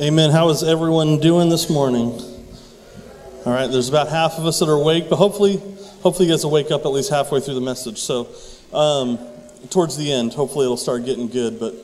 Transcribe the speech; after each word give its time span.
Amen. 0.00 0.32
How 0.32 0.48
is 0.48 0.64
everyone 0.64 1.20
doing 1.20 1.50
this 1.50 1.70
morning? 1.70 2.20
All 3.46 3.52
right, 3.52 3.68
there's 3.68 3.88
about 3.88 4.08
half 4.08 4.38
of 4.38 4.44
us 4.44 4.58
that 4.58 4.68
are 4.68 4.72
awake, 4.72 5.08
but 5.08 5.14
hopefully, 5.14 5.58
hopefully 6.02 6.26
you 6.26 6.34
guys 6.34 6.42
will 6.42 6.50
wake 6.50 6.72
up 6.72 6.84
at 6.84 6.88
least 6.88 7.10
halfway 7.10 7.38
through 7.38 7.54
the 7.54 7.60
message. 7.60 8.00
So, 8.00 8.26
um, 8.72 9.20
towards 9.70 9.96
the 9.96 10.10
end, 10.12 10.32
hopefully 10.32 10.64
it'll 10.64 10.76
start 10.76 11.04
getting 11.04 11.28
good. 11.28 11.60
But 11.60 11.76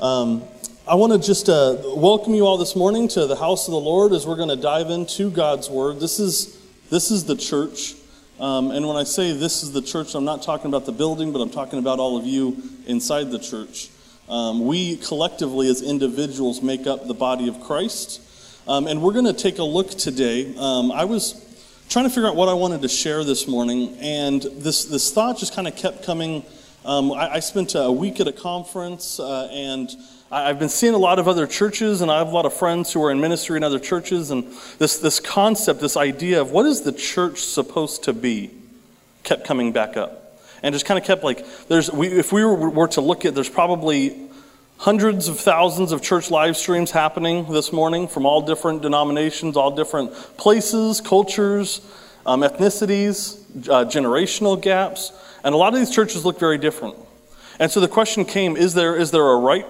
um, 0.00 0.44
I 0.86 0.94
want 0.94 1.12
to 1.14 1.18
just 1.18 1.48
uh, 1.48 1.76
welcome 1.96 2.34
you 2.34 2.46
all 2.46 2.56
this 2.56 2.76
morning 2.76 3.08
to 3.08 3.26
the 3.26 3.34
house 3.34 3.66
of 3.66 3.72
the 3.72 3.80
Lord 3.80 4.12
as 4.12 4.28
we're 4.28 4.36
going 4.36 4.50
to 4.50 4.54
dive 4.54 4.90
into 4.90 5.28
God's 5.28 5.68
Word. 5.68 5.98
This 5.98 6.20
is 6.20 6.56
this 6.88 7.10
is 7.10 7.24
the 7.24 7.34
church, 7.34 7.94
um, 8.38 8.70
and 8.70 8.86
when 8.86 8.96
I 8.96 9.02
say 9.02 9.32
this 9.32 9.64
is 9.64 9.72
the 9.72 9.82
church, 9.82 10.14
I'm 10.14 10.24
not 10.24 10.40
talking 10.40 10.68
about 10.68 10.86
the 10.86 10.92
building, 10.92 11.32
but 11.32 11.40
I'm 11.40 11.50
talking 11.50 11.80
about 11.80 11.98
all 11.98 12.16
of 12.16 12.26
you 12.26 12.62
inside 12.86 13.32
the 13.32 13.40
church. 13.40 13.88
Um, 14.28 14.66
we 14.66 14.96
collectively, 14.96 15.68
as 15.68 15.82
individuals, 15.82 16.60
make 16.60 16.86
up 16.86 17.06
the 17.06 17.14
body 17.14 17.48
of 17.48 17.60
Christ. 17.60 18.20
Um, 18.66 18.88
and 18.88 19.00
we're 19.00 19.12
going 19.12 19.26
to 19.26 19.32
take 19.32 19.58
a 19.58 19.64
look 19.64 19.90
today. 19.90 20.52
Um, 20.56 20.90
I 20.90 21.04
was 21.04 21.42
trying 21.88 22.06
to 22.06 22.10
figure 22.10 22.28
out 22.28 22.34
what 22.34 22.48
I 22.48 22.54
wanted 22.54 22.82
to 22.82 22.88
share 22.88 23.22
this 23.22 23.46
morning, 23.46 23.96
and 24.00 24.42
this, 24.42 24.86
this 24.86 25.12
thought 25.12 25.38
just 25.38 25.54
kind 25.54 25.68
of 25.68 25.76
kept 25.76 26.04
coming. 26.04 26.44
Um, 26.84 27.12
I, 27.12 27.34
I, 27.34 27.40
spent 27.40 27.76
a 27.76 27.90
week 27.92 28.18
at 28.18 28.26
a 28.26 28.32
conference, 28.32 29.20
uh, 29.20 29.48
and 29.52 29.88
I, 30.32 30.50
I've 30.50 30.58
been 30.58 30.68
seeing 30.68 30.94
a 30.94 30.98
lot 30.98 31.20
of 31.20 31.28
other 31.28 31.46
churches, 31.46 32.00
and 32.00 32.10
I 32.10 32.18
have 32.18 32.28
a 32.28 32.32
lot 32.32 32.46
of 32.46 32.54
friends 32.54 32.92
who 32.92 33.04
are 33.04 33.12
in 33.12 33.20
ministry 33.20 33.56
in 33.56 33.62
other 33.62 33.78
churches, 33.78 34.32
and 34.32 34.52
this, 34.78 34.98
this 34.98 35.20
concept, 35.20 35.80
this 35.80 35.96
idea 35.96 36.40
of 36.40 36.50
what 36.50 36.66
is 36.66 36.82
the 36.82 36.92
church 36.92 37.38
supposed 37.44 38.02
to 38.04 38.12
be, 38.12 38.50
kept 39.22 39.44
coming 39.44 39.70
back 39.70 39.96
up 39.96 40.25
and 40.66 40.74
just 40.74 40.84
kind 40.84 40.98
of 40.98 41.04
kept 41.04 41.22
like 41.22 41.46
there's 41.68 41.90
we, 41.92 42.08
if 42.08 42.32
we 42.32 42.44
were 42.44 42.88
to 42.88 43.00
look 43.00 43.24
at 43.24 43.34
there's 43.34 43.48
probably 43.48 44.28
hundreds 44.78 45.28
of 45.28 45.38
thousands 45.38 45.92
of 45.92 46.02
church 46.02 46.30
live 46.30 46.56
streams 46.56 46.90
happening 46.90 47.50
this 47.52 47.72
morning 47.72 48.08
from 48.08 48.26
all 48.26 48.42
different 48.42 48.82
denominations 48.82 49.56
all 49.56 49.70
different 49.70 50.12
places 50.36 51.00
cultures 51.00 51.80
um, 52.26 52.40
ethnicities 52.42 53.46
uh, 53.68 53.84
generational 53.84 54.60
gaps. 54.60 55.12
And 55.42 55.54
a 55.54 55.58
lot 55.58 55.72
of 55.72 55.78
these 55.78 55.90
churches 55.90 56.24
look 56.24 56.38
very 56.38 56.58
different. 56.58 56.96
And 57.58 57.70
so 57.70 57.80
the 57.80 57.88
question 57.88 58.24
came 58.24 58.56
is 58.56 58.74
there 58.74 58.96
is 58.96 59.10
there 59.12 59.26
a 59.26 59.38
right 59.38 59.66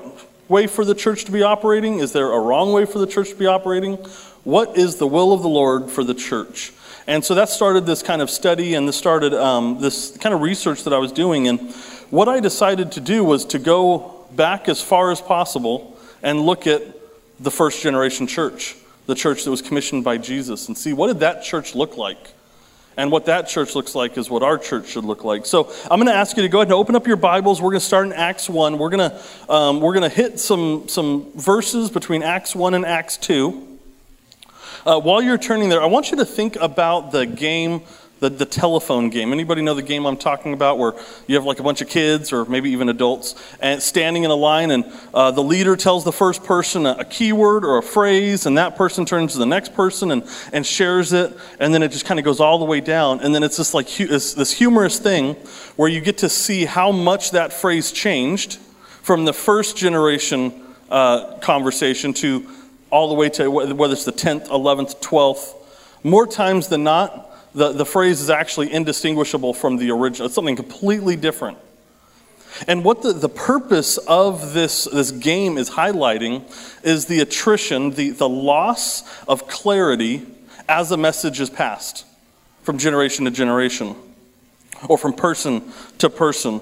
way 0.49 0.67
for 0.67 0.85
the 0.85 0.95
church 0.95 1.25
to 1.27 1.33
be 1.33 1.43
operating? 1.43 2.01
Is 2.01 2.13
there 2.13 2.33
a 2.33 2.41
wrong 2.41 2.73
way 2.73 2.85
for 2.85 2.99
the 2.99 3.07
church 3.07 3.31
to 3.31 3.37
be 3.37 3.47
operating? 3.47 3.97
What 4.45 4.77
is 4.77 4.97
the 4.97 5.07
will 5.07 5.33
of 5.33 5.43
the 5.43 5.49
lord 5.49 5.91
for 5.91 6.03
the 6.03 6.15
church 6.15 6.73
and 7.07 7.25
so 7.25 7.35
that 7.37 7.49
started 7.49 7.87
this 7.87 8.03
kind 8.03 8.21
of 8.21 8.31
study 8.31 8.75
and 8.75 8.89
this 8.89 8.97
started 8.97 9.33
um, 9.33 9.79
this 9.81 10.17
kind 10.19 10.35
of 10.35 10.41
research 10.41 10.85
that 10.85 10.93
I 10.93 10.99
was 10.99 11.13
doing. 11.13 11.47
And 11.47 11.73
what 12.11 12.29
I 12.29 12.41
decided 12.41 12.93
to 12.93 13.01
do 13.01 13.23
was 13.23 13.45
to 13.47 13.59
go 13.59 14.27
back 14.33 14.69
as 14.69 14.83
far 14.83 15.13
as 15.13 15.21
possible 15.21 15.97
and 16.23 16.41
look 16.41 16.67
at 16.67 16.83
the 17.39 17.51
first 17.51 17.83
generation 17.83 18.27
church, 18.27 18.75
the 19.07 19.15
church 19.15 19.45
that 19.45 19.51
was 19.51 19.63
commissioned 19.63 20.03
by 20.03 20.19
Jesus, 20.19 20.69
and 20.69 20.77
see 20.77 20.93
what 20.93 21.07
did 21.09 21.21
that 21.21 21.45
church 21.45 21.75
look 21.75 21.97
like? 21.97 22.33
And 22.97 23.13
what 23.13 23.27
that 23.27 23.47
church 23.47 23.75
looks 23.75 23.95
like 23.95 24.17
is 24.17 24.31
what 24.31 24.43
our 24.43 24.57
church 24.57 24.89
should 24.89 25.05
look 25.05 25.23
like. 25.23 25.45
So 25.45 25.71
I'm 25.91 26.01
going 26.01 26.07
to 26.07 26.15
ask 26.15 26.35
you 26.37 26.43
to 26.43 26.49
go 26.49 26.59
ahead 26.59 26.69
and 26.69 26.75
open 26.75 26.97
up 26.97 27.07
your 27.07 27.17
Bibles. 27.17 27.61
We're 27.61 27.71
going 27.71 27.81
to 27.81 27.87
start 27.87 28.07
in 28.07 28.15
Acts 28.15 28.49
1. 28.49 28.79
We're 28.79 28.89
going 28.89 29.11
to, 29.11 29.53
um, 29.53 29.81
we're 29.83 29.93
going 29.93 30.09
to 30.11 30.17
hit 30.17 30.41
some, 30.41 30.89
some 30.89 31.31
verses 31.35 31.91
between 31.91 32.23
Acts 32.23 32.57
1 32.57 32.73
and 32.73 32.87
Acts 32.87 33.19
2. 33.19 33.76
Uh, 34.87 35.01
while 35.01 35.21
you're 35.21 35.37
turning 35.37 35.69
there, 35.69 35.83
I 35.83 35.87
want 35.87 36.13
you 36.13 36.17
to 36.19 36.25
think 36.25 36.55
about 36.55 37.11
the 37.11 37.27
game, 37.27 37.83
the, 38.21 38.29
the 38.31 38.47
telephone 38.47 39.11
game. 39.11 39.33
Anybody 39.33 39.61
know 39.61 39.75
the 39.75 39.83
game 39.83 40.07
I'm 40.07 40.17
talking 40.17 40.53
about 40.53 40.79
where 40.79 40.95
you 41.27 41.35
have 41.35 41.45
like 41.45 41.59
a 41.59 41.65
bunch 41.65 41.81
of 41.81 41.89
kids 41.89 42.33
or 42.33 42.45
maybe 42.45 42.71
even 42.71 42.89
adults 42.89 43.35
and 43.61 43.83
standing 43.83 44.23
in 44.23 44.31
a 44.31 44.37
line 44.37 44.71
and 44.71 44.85
uh, 45.13 45.33
the 45.33 45.43
leader 45.43 45.75
tells 45.75 46.05
the 46.05 46.13
first 46.13 46.45
person 46.45 46.87
a, 46.87 46.99
a, 47.01 47.05
keyword 47.05 47.65
or 47.65 47.79
a 47.79 47.83
phrase 47.83 48.47
and 48.47 48.59
that 48.59 48.77
person 48.77 49.05
turns 49.05 49.33
to 49.33 49.41
the 49.41 49.47
next 49.47 49.75
person 49.75 50.13
and, 50.13 50.23
and 50.53 50.65
shares 50.65 51.13
it 51.13 51.37
and 51.59 51.75
then 51.75 51.83
it 51.83 51.91
just 51.91 52.05
kind 52.05 52.21
of 52.21 52.25
goes 52.25 52.39
all 52.39 52.61
the 52.61 52.65
way 52.65 52.81
down 52.81 53.19
and 53.23 53.35
then 53.35 53.43
it's 53.43 53.57
this 53.57 53.75
like 53.75 53.91
hu- 53.91 54.07
it's 54.09 54.35
this 54.35 54.53
humorous 54.53 55.01
thing 55.01 55.35
where 55.75 55.89
you 55.89 56.01
get 56.01 56.19
to 56.19 56.29
see 56.29 56.65
how 56.65 56.93
much 56.93 57.33
that 57.33 57.53
phrase 57.53 57.91
changed 57.91 58.55
from 59.03 59.25
the 59.25 59.33
first 59.33 59.77
generation 59.77 60.63
uh, 60.91 61.37
conversation 61.39 62.13
to 62.13 62.49
all 62.91 63.09
the 63.09 63.15
way 63.15 63.29
to 63.31 63.51
whether 63.51 63.93
it's 63.93 64.05
the 64.05 64.13
10th, 64.13 64.49
11th, 64.49 65.01
12th. 65.01 65.55
More 66.05 66.27
times 66.27 66.69
than 66.69 66.85
not, 66.85 67.33
the, 67.55 67.73
the 67.73 67.87
phrase 67.87 68.21
is 68.21 68.31
actually 68.31 68.73
indistinguishable 68.73 69.55
from 69.55 69.79
the 69.79 69.91
original. 69.91 70.27
It's 70.27 70.35
something 70.35 70.57
completely 70.57 71.17
different. 71.17 71.59
And 72.67 72.85
what 72.85 73.03
the, 73.03 73.13
the 73.13 73.29
purpose 73.29 73.99
of 73.99 74.55
this, 74.55 74.85
this 74.85 75.11
game 75.11 75.59
is 75.59 75.71
highlighting 75.71 76.45
is 76.85 77.07
the 77.07 77.21
attrition, 77.21 77.91
the, 77.91 78.11
the 78.11 78.29
loss 78.29 79.03
of 79.27 79.47
clarity 79.49 80.27
as 80.69 80.91
a 80.91 80.97
message 80.97 81.41
is 81.41 81.51
passed 81.51 82.05
from 82.63 82.79
generation 82.79 83.25
to 83.25 83.31
generation 83.31 83.95
or 84.89 84.97
from 84.99 85.13
person 85.13 85.63
to 85.99 86.09
person. 86.11 86.61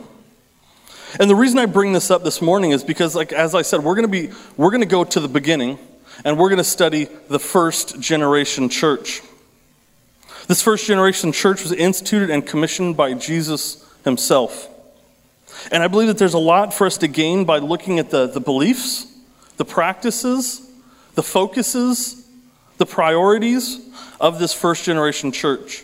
And 1.18 1.30
the 1.30 1.36
reason 1.36 1.58
I 1.58 1.66
bring 1.66 1.92
this 1.92 2.10
up 2.10 2.24
this 2.24 2.42
morning 2.42 2.72
is 2.72 2.82
because, 2.82 3.14
like, 3.14 3.32
as 3.32 3.54
I 3.54 3.62
said, 3.62 3.84
we're 3.84 3.94
to 4.00 4.08
be, 4.08 4.30
we're 4.56 4.70
to 4.76 4.86
go 4.86 5.04
to 5.04 5.20
the 5.20 5.28
beginning 5.28 5.78
and 6.24 6.38
we're 6.38 6.48
going 6.48 6.58
to 6.58 6.64
study 6.64 7.08
the 7.28 7.38
first 7.38 8.00
generation 8.00 8.68
church. 8.68 9.22
This 10.46 10.62
first 10.62 10.86
generation 10.86 11.32
church 11.32 11.62
was 11.62 11.72
instituted 11.72 12.30
and 12.30 12.46
commissioned 12.46 12.96
by 12.96 13.14
Jesus 13.14 13.84
himself. 14.04 14.68
And 15.72 15.82
I 15.82 15.88
believe 15.88 16.08
that 16.08 16.18
there's 16.18 16.34
a 16.34 16.38
lot 16.38 16.74
for 16.74 16.86
us 16.86 16.98
to 16.98 17.08
gain 17.08 17.44
by 17.44 17.58
looking 17.58 17.98
at 17.98 18.10
the, 18.10 18.26
the 18.26 18.40
beliefs, 18.40 19.06
the 19.56 19.64
practices, 19.64 20.70
the 21.14 21.22
focuses, 21.22 22.26
the 22.76 22.86
priorities 22.86 23.80
of 24.20 24.38
this 24.38 24.52
first 24.52 24.84
generation 24.84 25.32
church. 25.32 25.82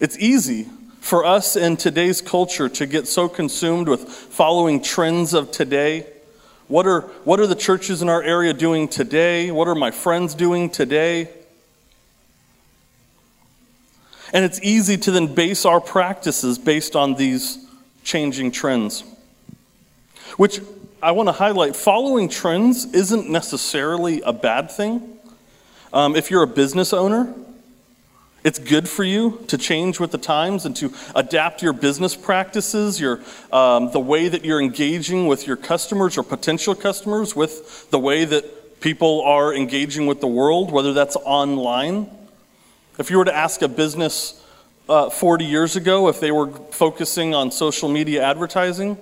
It's 0.00 0.18
easy 0.18 0.68
for 1.00 1.24
us 1.24 1.56
in 1.56 1.76
today's 1.76 2.22
culture 2.22 2.68
to 2.70 2.86
get 2.86 3.06
so 3.06 3.28
consumed 3.28 3.88
with 3.88 4.08
following 4.08 4.82
trends 4.82 5.34
of 5.34 5.50
today 5.50 6.06
what 6.68 6.86
are, 6.86 7.02
what 7.24 7.40
are 7.40 7.46
the 7.46 7.54
churches 7.54 8.00
in 8.02 8.08
our 8.08 8.22
area 8.22 8.52
doing 8.52 8.88
today? 8.88 9.50
What 9.50 9.68
are 9.68 9.74
my 9.74 9.90
friends 9.90 10.34
doing 10.34 10.70
today? 10.70 11.28
And 14.32 14.44
it's 14.44 14.60
easy 14.62 14.96
to 14.96 15.10
then 15.10 15.34
base 15.34 15.64
our 15.64 15.80
practices 15.80 16.58
based 16.58 16.96
on 16.96 17.14
these 17.14 17.64
changing 18.02 18.50
trends. 18.50 19.04
Which 20.36 20.60
I 21.02 21.12
want 21.12 21.28
to 21.28 21.32
highlight 21.32 21.76
following 21.76 22.28
trends 22.28 22.86
isn't 22.86 23.28
necessarily 23.28 24.22
a 24.22 24.32
bad 24.32 24.70
thing. 24.70 25.18
Um, 25.92 26.16
if 26.16 26.30
you're 26.30 26.42
a 26.42 26.48
business 26.48 26.92
owner, 26.92 27.32
it's 28.44 28.58
good 28.58 28.86
for 28.86 29.02
you 29.02 29.42
to 29.48 29.56
change 29.56 29.98
with 29.98 30.10
the 30.10 30.18
times 30.18 30.66
and 30.66 30.76
to 30.76 30.92
adapt 31.16 31.62
your 31.62 31.72
business 31.72 32.14
practices, 32.14 33.00
your, 33.00 33.20
um, 33.50 33.90
the 33.90 33.98
way 33.98 34.28
that 34.28 34.44
you're 34.44 34.60
engaging 34.60 35.26
with 35.26 35.46
your 35.46 35.56
customers 35.56 36.18
or 36.18 36.22
potential 36.22 36.74
customers, 36.74 37.34
with 37.34 37.90
the 37.90 37.98
way 37.98 38.26
that 38.26 38.80
people 38.82 39.22
are 39.22 39.54
engaging 39.54 40.06
with 40.06 40.20
the 40.20 40.26
world, 40.26 40.70
whether 40.70 40.92
that's 40.92 41.16
online. 41.24 42.10
If 42.98 43.10
you 43.10 43.16
were 43.16 43.24
to 43.24 43.34
ask 43.34 43.62
a 43.62 43.68
business 43.68 44.38
uh, 44.90 45.08
40 45.08 45.46
years 45.46 45.74
ago 45.74 46.08
if 46.08 46.20
they 46.20 46.30
were 46.30 46.50
focusing 46.50 47.34
on 47.34 47.50
social 47.50 47.88
media 47.88 48.22
advertising, 48.22 48.98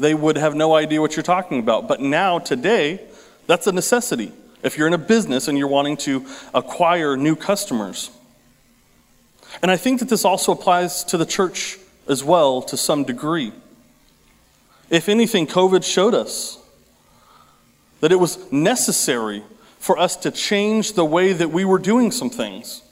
they 0.00 0.14
would 0.14 0.36
have 0.36 0.56
no 0.56 0.74
idea 0.74 1.00
what 1.00 1.14
you're 1.14 1.22
talking 1.22 1.60
about. 1.60 1.86
But 1.86 2.00
now, 2.00 2.40
today, 2.40 3.00
that's 3.46 3.68
a 3.68 3.72
necessity. 3.72 4.32
If 4.64 4.76
you're 4.76 4.88
in 4.88 4.94
a 4.94 4.98
business 4.98 5.46
and 5.46 5.56
you're 5.56 5.68
wanting 5.68 5.96
to 5.98 6.26
acquire 6.52 7.16
new 7.16 7.36
customers. 7.36 8.10
And 9.62 9.70
I 9.70 9.76
think 9.76 10.00
that 10.00 10.08
this 10.08 10.24
also 10.24 10.52
applies 10.52 11.04
to 11.04 11.16
the 11.16 11.26
church 11.26 11.78
as 12.08 12.22
well 12.22 12.62
to 12.62 12.76
some 12.76 13.04
degree. 13.04 13.52
If 14.90 15.08
anything, 15.08 15.46
COVID 15.46 15.84
showed 15.84 16.14
us 16.14 16.58
that 18.00 18.12
it 18.12 18.16
was 18.16 18.52
necessary 18.52 19.42
for 19.78 19.98
us 19.98 20.16
to 20.16 20.30
change 20.30 20.92
the 20.92 21.04
way 21.04 21.32
that 21.32 21.50
we 21.50 21.64
were 21.64 21.78
doing 21.78 22.10
some 22.10 22.30
things. 22.30 22.82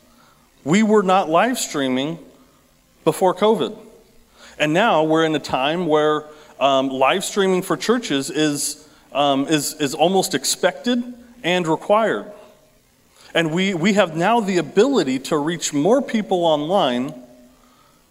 We 0.64 0.82
were 0.82 1.02
not 1.02 1.28
live 1.28 1.58
streaming 1.58 2.19
before 3.04 3.34
COVID. 3.34 3.78
And 4.58 4.72
now 4.72 5.04
we're 5.04 5.25
in 5.25 5.34
a 5.34 5.40
time 5.40 5.87
where 5.87 6.26
um, 6.60 6.88
live 6.88 7.25
streaming 7.25 7.62
for 7.62 7.76
churches 7.76 8.31
is, 8.31 8.88
um, 9.12 9.46
is, 9.48 9.75
is 9.75 9.94
almost 9.94 10.34
expected 10.34 11.02
and 11.42 11.66
required. 11.66 12.31
And 13.34 13.52
we, 13.52 13.75
we 13.75 13.94
have 13.94 14.14
now 14.17 14.40
the 14.40 14.58
ability 14.58 15.19
to 15.20 15.38
reach 15.38 15.73
more 15.73 16.02
people 16.02 16.44
online 16.44 17.14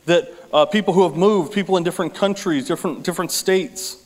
that 0.06 0.31
uh, 0.51 0.65
people 0.65 0.94
who 0.94 1.03
have 1.03 1.15
moved, 1.15 1.53
people 1.53 1.77
in 1.77 1.83
different 1.83 2.15
countries, 2.15 2.68
different, 2.68 3.03
different 3.03 3.31
states. 3.31 4.03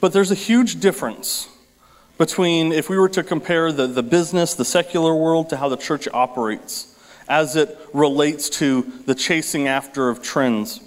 But 0.00 0.12
there's 0.12 0.32
a 0.32 0.36
huge 0.36 0.80
difference 0.80 1.48
between 2.18 2.72
if 2.72 2.88
we 2.88 2.98
were 2.98 3.08
to 3.10 3.22
compare 3.22 3.72
the, 3.72 3.86
the 3.86 4.02
business, 4.02 4.54
the 4.54 4.64
secular 4.64 5.14
world, 5.14 5.50
to 5.50 5.56
how 5.56 5.68
the 5.68 5.76
church 5.76 6.08
operates 6.12 6.90
as 7.28 7.56
it 7.56 7.78
relates 7.92 8.50
to 8.50 8.82
the 9.06 9.14
chasing 9.14 9.66
after 9.66 10.08
of 10.08 10.22
trends. 10.22 10.80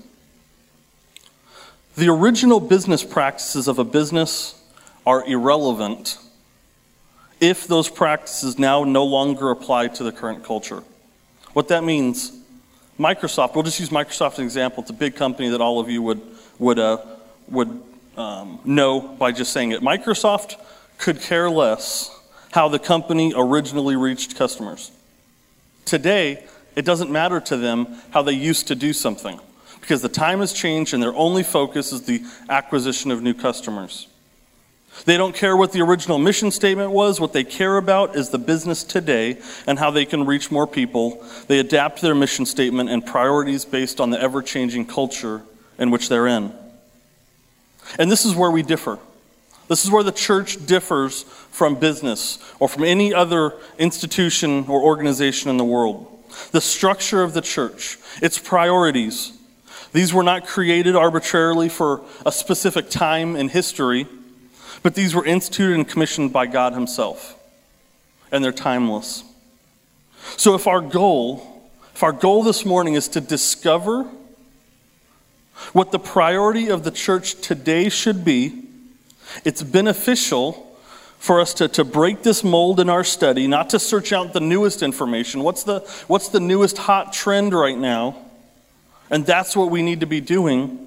The 1.96 2.10
original 2.10 2.60
business 2.60 3.04
practices 3.04 3.68
of 3.68 3.80
a 3.80 3.84
business 3.84 4.62
are 5.06 5.26
irrelevant 5.26 6.20
if 7.40 7.68
those 7.68 7.90
practices 7.90 8.58
now 8.58 8.84
no 8.84 9.04
longer 9.04 9.52
apply 9.52 9.90
to 9.90 10.04
the 10.04 10.12
current 10.12 10.44
culture. 10.44 10.84
What 11.54 11.68
that 11.70 11.84
means, 11.84 12.32
Microsoft, 13.00 13.56
we'll 13.56 13.64
just 13.64 13.80
use 13.80 13.90
Microsoft 13.90 14.34
as 14.34 14.40
an 14.40 14.46
example. 14.46 14.82
It's 14.82 14.90
a 14.90 14.94
big 14.94 15.16
company 15.16 15.50
that 15.50 15.62
all 15.62 15.80
of 15.80 15.90
you 15.90 16.02
would, 16.02 16.22
would, 16.60 16.80
uh, 16.80 16.98
would 17.50 17.82
um, 18.16 18.60
know 18.66 19.00
by 19.00 19.32
just 19.32 19.54
saying 19.54 19.72
it. 19.72 19.82
Microsoft 19.82 20.56
could 20.98 21.22
care 21.22 21.50
less 21.50 22.14
how 22.52 22.68
the 22.68 22.80
company 22.80 23.34
originally 23.36 23.96
reached 23.96 24.36
customers. 24.36 24.92
Today, 25.86 26.44
it 26.76 26.86
doesn't 26.86 27.12
matter 27.12 27.40
to 27.40 27.58
them 27.58 27.88
how 28.12 28.22
they 28.22 28.34
used 28.34 28.68
to 28.68 28.76
do 28.76 28.94
something 28.94 29.40
because 29.80 30.02
the 30.02 30.10
time 30.10 30.40
has 30.40 30.54
changed 30.54 30.94
and 30.94 31.02
their 31.02 31.16
only 31.16 31.44
focus 31.44 31.94
is 31.94 32.04
the 32.04 32.22
acquisition 32.50 33.10
of 33.12 33.22
new 33.22 33.34
customers. 33.34 34.08
They 35.06 35.18
don't 35.18 35.36
care 35.36 35.56
what 35.56 35.72
the 35.72 35.82
original 35.82 36.18
mission 36.18 36.52
statement 36.52 36.92
was. 36.92 37.20
What 37.20 37.34
they 37.34 37.44
care 37.44 37.78
about 37.78 38.16
is 38.16 38.30
the 38.30 38.40
business 38.40 38.84
today 38.84 39.38
and 39.66 39.80
how 39.80 39.92
they 39.92 40.06
can 40.06 40.26
reach 40.26 40.52
more 40.52 40.68
people. 40.68 41.24
They 41.48 41.60
adapt 41.60 42.02
their 42.02 42.16
mission 42.16 42.46
statement 42.46 42.90
and 42.90 43.06
priorities 43.06 43.66
based 43.66 44.02
on 44.02 44.10
the 44.10 44.22
ever 44.22 44.42
changing 44.42 44.86
culture 44.86 45.44
in 45.78 45.92
which 45.92 46.10
they're 46.10 46.28
in. 46.28 46.54
And 47.98 48.12
this 48.12 48.26
is 48.26 48.36
where 48.36 48.52
we 48.52 48.64
differ. 48.64 49.00
This 49.68 49.84
is 49.84 49.92
where 49.92 50.04
the 50.04 50.12
church 50.12 50.66
differs 50.66 51.24
from 51.24 51.76
business 51.76 52.40
or 52.60 52.70
from 52.70 52.84
any 52.84 53.14
other 53.14 53.54
institution 53.78 54.66
or 54.68 54.82
organization 54.82 55.50
in 55.50 55.58
the 55.58 55.66
world. 55.66 56.08
The 56.52 56.62
structure 56.62 57.22
of 57.22 57.34
the 57.34 57.42
church, 57.42 57.98
its 58.22 58.38
priorities. 58.38 59.34
These 59.94 60.14
were 60.14 60.24
not 60.24 60.46
created 60.46 60.96
arbitrarily 60.96 61.70
for 61.70 62.04
a 62.26 62.32
specific 62.32 62.90
time 62.90 63.36
in 63.36 63.50
history, 63.50 64.08
but 64.88 64.96
these 64.96 65.14
were 65.14 65.26
instituted 65.26 65.76
and 65.76 65.86
commissioned 65.86 66.32
by 66.32 66.46
God 66.46 66.72
Himself, 66.72 67.38
and 68.32 68.42
they're 68.42 68.54
timeless. 68.54 69.22
So 70.38 70.56
if 70.56 70.66
our 70.66 70.80
goal, 70.80 71.70
if 71.94 72.04
our 72.04 72.14
goal 72.14 72.42
this 72.42 72.64
morning 72.64 72.94
is 72.94 73.10
to 73.10 73.20
discover 73.20 74.06
what 75.74 75.92
the 75.92 76.00
priority 76.00 76.70
of 76.70 76.86
the 76.86 76.92
church 76.92 77.36
today 77.42 77.90
should 77.90 78.24
be, 78.24 78.64
it's 79.44 79.62
beneficial 79.62 80.74
for 81.20 81.42
us 81.42 81.54
to, 81.56 81.68
to 81.68 81.84
break 81.84 82.24
this 82.24 82.42
mold 82.42 82.80
in 82.80 82.90
our 82.90 83.04
study, 83.04 83.46
not 83.46 83.72
to 83.72 83.80
search 83.80 84.14
out 84.14 84.32
the 84.32 84.40
newest 84.40 84.82
information. 84.82 85.44
What's 85.44 85.64
the, 85.64 85.82
what's 86.08 86.30
the 86.30 86.40
newest 86.40 86.78
hot 86.78 87.12
trend 87.12 87.54
right 87.54 87.78
now? 87.78 88.16
And 89.10 89.26
that's 89.26 89.54
what 89.54 89.70
we 89.70 89.82
need 89.82 90.00
to 90.00 90.08
be 90.08 90.22
doing. 90.22 90.87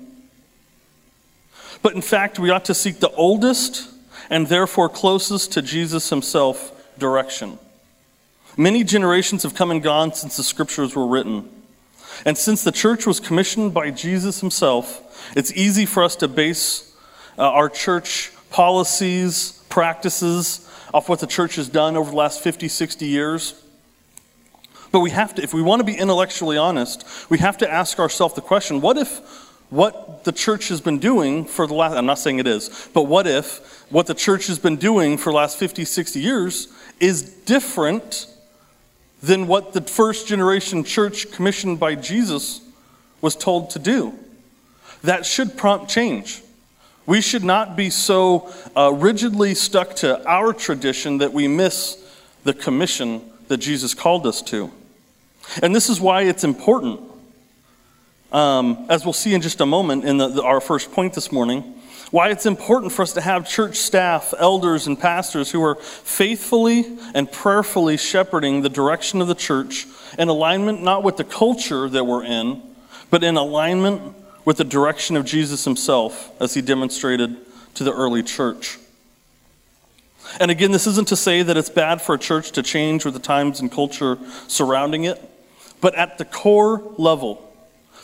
But 1.82 1.94
in 1.94 2.03
fact, 2.03 2.38
we 2.38 2.50
ought 2.50 2.65
to 2.67 2.75
seek 2.75 3.00
the 3.00 3.11
oldest 3.11 3.88
and 4.29 4.47
therefore 4.47 4.88
closest 4.88 5.53
to 5.53 5.62
Jesus 5.62 6.11
himself 6.11 6.73
direction. 6.99 7.59
Many 8.56 8.85
generations 8.85 9.43
have 9.43 9.55
come 9.55 9.71
and 9.71 9.82
gone 9.82 10.12
since 10.12 10.37
the 10.37 10.44
scriptures 10.44 10.94
were 10.94 11.06
written. 11.06 11.49
And 12.25 12.37
since 12.37 12.62
the 12.62 12.73
church 12.73 13.06
was 13.06 13.21
commissioned 13.21 13.73
by 13.73 13.91
Jesus 13.91 14.41
himself, 14.41 15.32
it's 15.37 15.53
easy 15.53 15.87
for 15.87 16.03
us 16.03 16.17
to 16.17 16.29
base 16.29 16.94
uh, 17.38 17.43
our 17.43 17.69
church 17.69 18.32
policies, 18.50 19.65
practices 19.69 20.69
off 20.93 21.09
what 21.09 21.21
the 21.21 21.27
church 21.27 21.55
has 21.55 21.69
done 21.69 21.97
over 21.97 22.11
the 22.11 22.17
last 22.17 22.43
50, 22.43 22.69
60 22.69 23.06
years. 23.06 23.55
But 24.93 25.00
we 25.00 25.11
have 25.11 25.35
to, 25.37 25.43
if 25.43 25.55
we 25.55 25.62
want 25.62 25.81
to 25.81 25.85
be 25.85 25.94
intellectually 25.94 26.59
honest, 26.59 27.06
we 27.31 27.38
have 27.38 27.59
to 27.59 27.73
ask 27.73 27.99
ourselves 27.99 28.35
the 28.35 28.41
question 28.41 28.81
what 28.81 28.99
if 28.99 29.21
what 29.70 30.25
the 30.25 30.32
church 30.32 30.69
has 30.69 30.81
been 30.81 30.99
doing 30.99 31.44
for 31.44 31.67
the 31.67 31.75
last, 31.75 31.94
I'm 31.96 32.06
not 32.06 32.19
saying 32.19 32.38
it 32.38 32.46
is, 32.46 32.88
but 32.93 33.05
what 33.05 33.26
if 33.26 33.84
what 33.90 34.06
the 34.06 34.14
church 34.14 34.49
has 34.49 34.58
been 34.58 34.76
doing 34.76 35.17
for 35.17 35.31
the 35.31 35.37
last 35.37 35.58
50, 35.58 35.84
60 35.84 36.20
years 36.20 36.69
is 36.99 37.22
different 37.22 38.26
than 39.22 39.46
what 39.46 39.72
the 39.72 39.81
first 39.81 40.26
generation 40.26 40.84
church 40.84 41.31
commissioned 41.32 41.78
by 41.78 41.94
Jesus 41.94 42.61
was 43.20 43.37
told 43.37 43.70
to 43.70 43.78
do? 43.78 44.14
That 45.02 45.25
should 45.25 45.56
prompt 45.56 45.88
change. 45.88 46.43
We 47.06 47.20
should 47.20 47.44
not 47.44 47.76
be 47.76 47.90
so 47.90 48.52
uh, 48.76 48.93
rigidly 48.93 49.55
stuck 49.55 49.96
to 49.96 50.25
our 50.28 50.52
tradition 50.52 51.19
that 51.19 51.32
we 51.32 51.49
miss 51.49 51.96
the 52.44 52.55
commission 52.55 53.22
that 53.49 53.58
Jesus 53.58 53.94
called 53.94 54.26
us 54.26 54.43
to. 54.43 54.70
And 55.62 55.75
this 55.75 55.88
is 55.88 56.00
why 56.00 56.22
it's 56.22 56.44
important, 56.44 57.00
um, 58.32 58.87
as 58.88 59.05
we'll 59.05 59.12
see 59.12 59.35
in 59.35 59.41
just 59.41 59.61
a 59.61 59.67
moment 59.67 60.05
in 60.05 60.19
the, 60.19 60.29
the, 60.29 60.43
our 60.43 60.61
first 60.61 60.93
point 60.93 61.15
this 61.15 61.32
morning, 61.32 61.75
why 62.11 62.31
it's 62.31 62.47
important 62.47 62.93
for 62.93 63.03
us 63.03 63.12
to 63.12 63.21
have 63.21 63.49
church 63.49 63.77
staff, 63.77 64.35
elders, 64.38 64.87
and 64.87 64.99
pastors 64.99 65.50
who 65.50 65.62
are 65.62 65.77
faithfully 65.77 66.85
and 67.15 67.31
prayerfully 67.31 67.97
shepherding 67.97 68.62
the 68.62 68.69
direction 68.69 69.21
of 69.21 69.29
the 69.29 69.35
church 69.35 69.87
in 70.19 70.29
alignment 70.29 70.82
not 70.82 71.05
with 71.05 71.17
the 71.17 71.25
culture 71.25 71.88
that 71.88 72.05
we're 72.05 72.25
in, 72.25 72.61
but 73.11 73.23
in 73.23 73.37
alignment 73.37 74.15
with 74.44 74.56
the 74.56 74.65
direction 74.65 75.17
of 75.17 75.25
Jesus 75.25 75.65
himself 75.65 76.31
as 76.41 76.55
he 76.55 76.61
demonstrated 76.61 77.37
to 77.75 77.85
the 77.85 77.93
early 77.93 78.23
church. 78.23 78.79
And 80.38 80.50
again, 80.50 80.71
this 80.71 80.87
isn't 80.87 81.09
to 81.09 81.17
say 81.17 81.43
that 81.43 81.56
it's 81.56 81.71
bad 81.71 82.00
for 82.00 82.15
a 82.15 82.19
church 82.19 82.53
to 82.53 82.62
change 82.62 83.05
with 83.05 83.15
the 83.15 83.21
times 83.21 83.61
and 83.61 83.71
culture 83.71 84.19
surrounding 84.49 85.05
it, 85.05 85.21
but 85.81 85.94
at 85.94 86.19
the 86.19 86.25
core 86.25 86.82
level, 86.99 87.50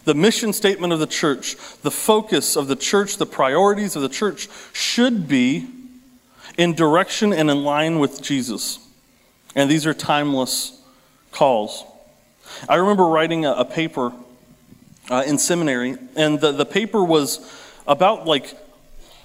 the 0.07 0.15
mission 0.15 0.53
statement 0.53 0.93
of 0.93 1.01
the 1.01 1.07
church, 1.07 1.57
the 1.83 1.91
focus 1.91 2.57
of 2.57 2.69
the 2.69 2.77
church, 2.77 3.17
the 3.17 3.27
priorities 3.27 3.97
of 3.97 4.03
the 4.03 4.09
church 4.09 4.49
should 4.73 5.27
be 5.27 5.69
in 6.57 6.75
direction 6.75 7.33
and 7.33 7.51
in 7.51 7.65
line 7.65 7.99
with 7.99 8.23
Jesus. 8.23 8.79
And 9.57 9.69
these 9.69 9.85
are 9.85 9.93
timeless 9.93 10.81
calls. 11.33 11.85
I 12.69 12.77
remember 12.77 13.05
writing 13.05 13.45
a, 13.45 13.53
a 13.53 13.65
paper 13.65 14.13
uh, 15.11 15.25
in 15.27 15.39
seminary, 15.39 15.97
and 16.15 16.41
the, 16.41 16.53
the 16.53 16.67
paper 16.67 17.03
was 17.03 17.41
about 17.89 18.27
like 18.27 18.57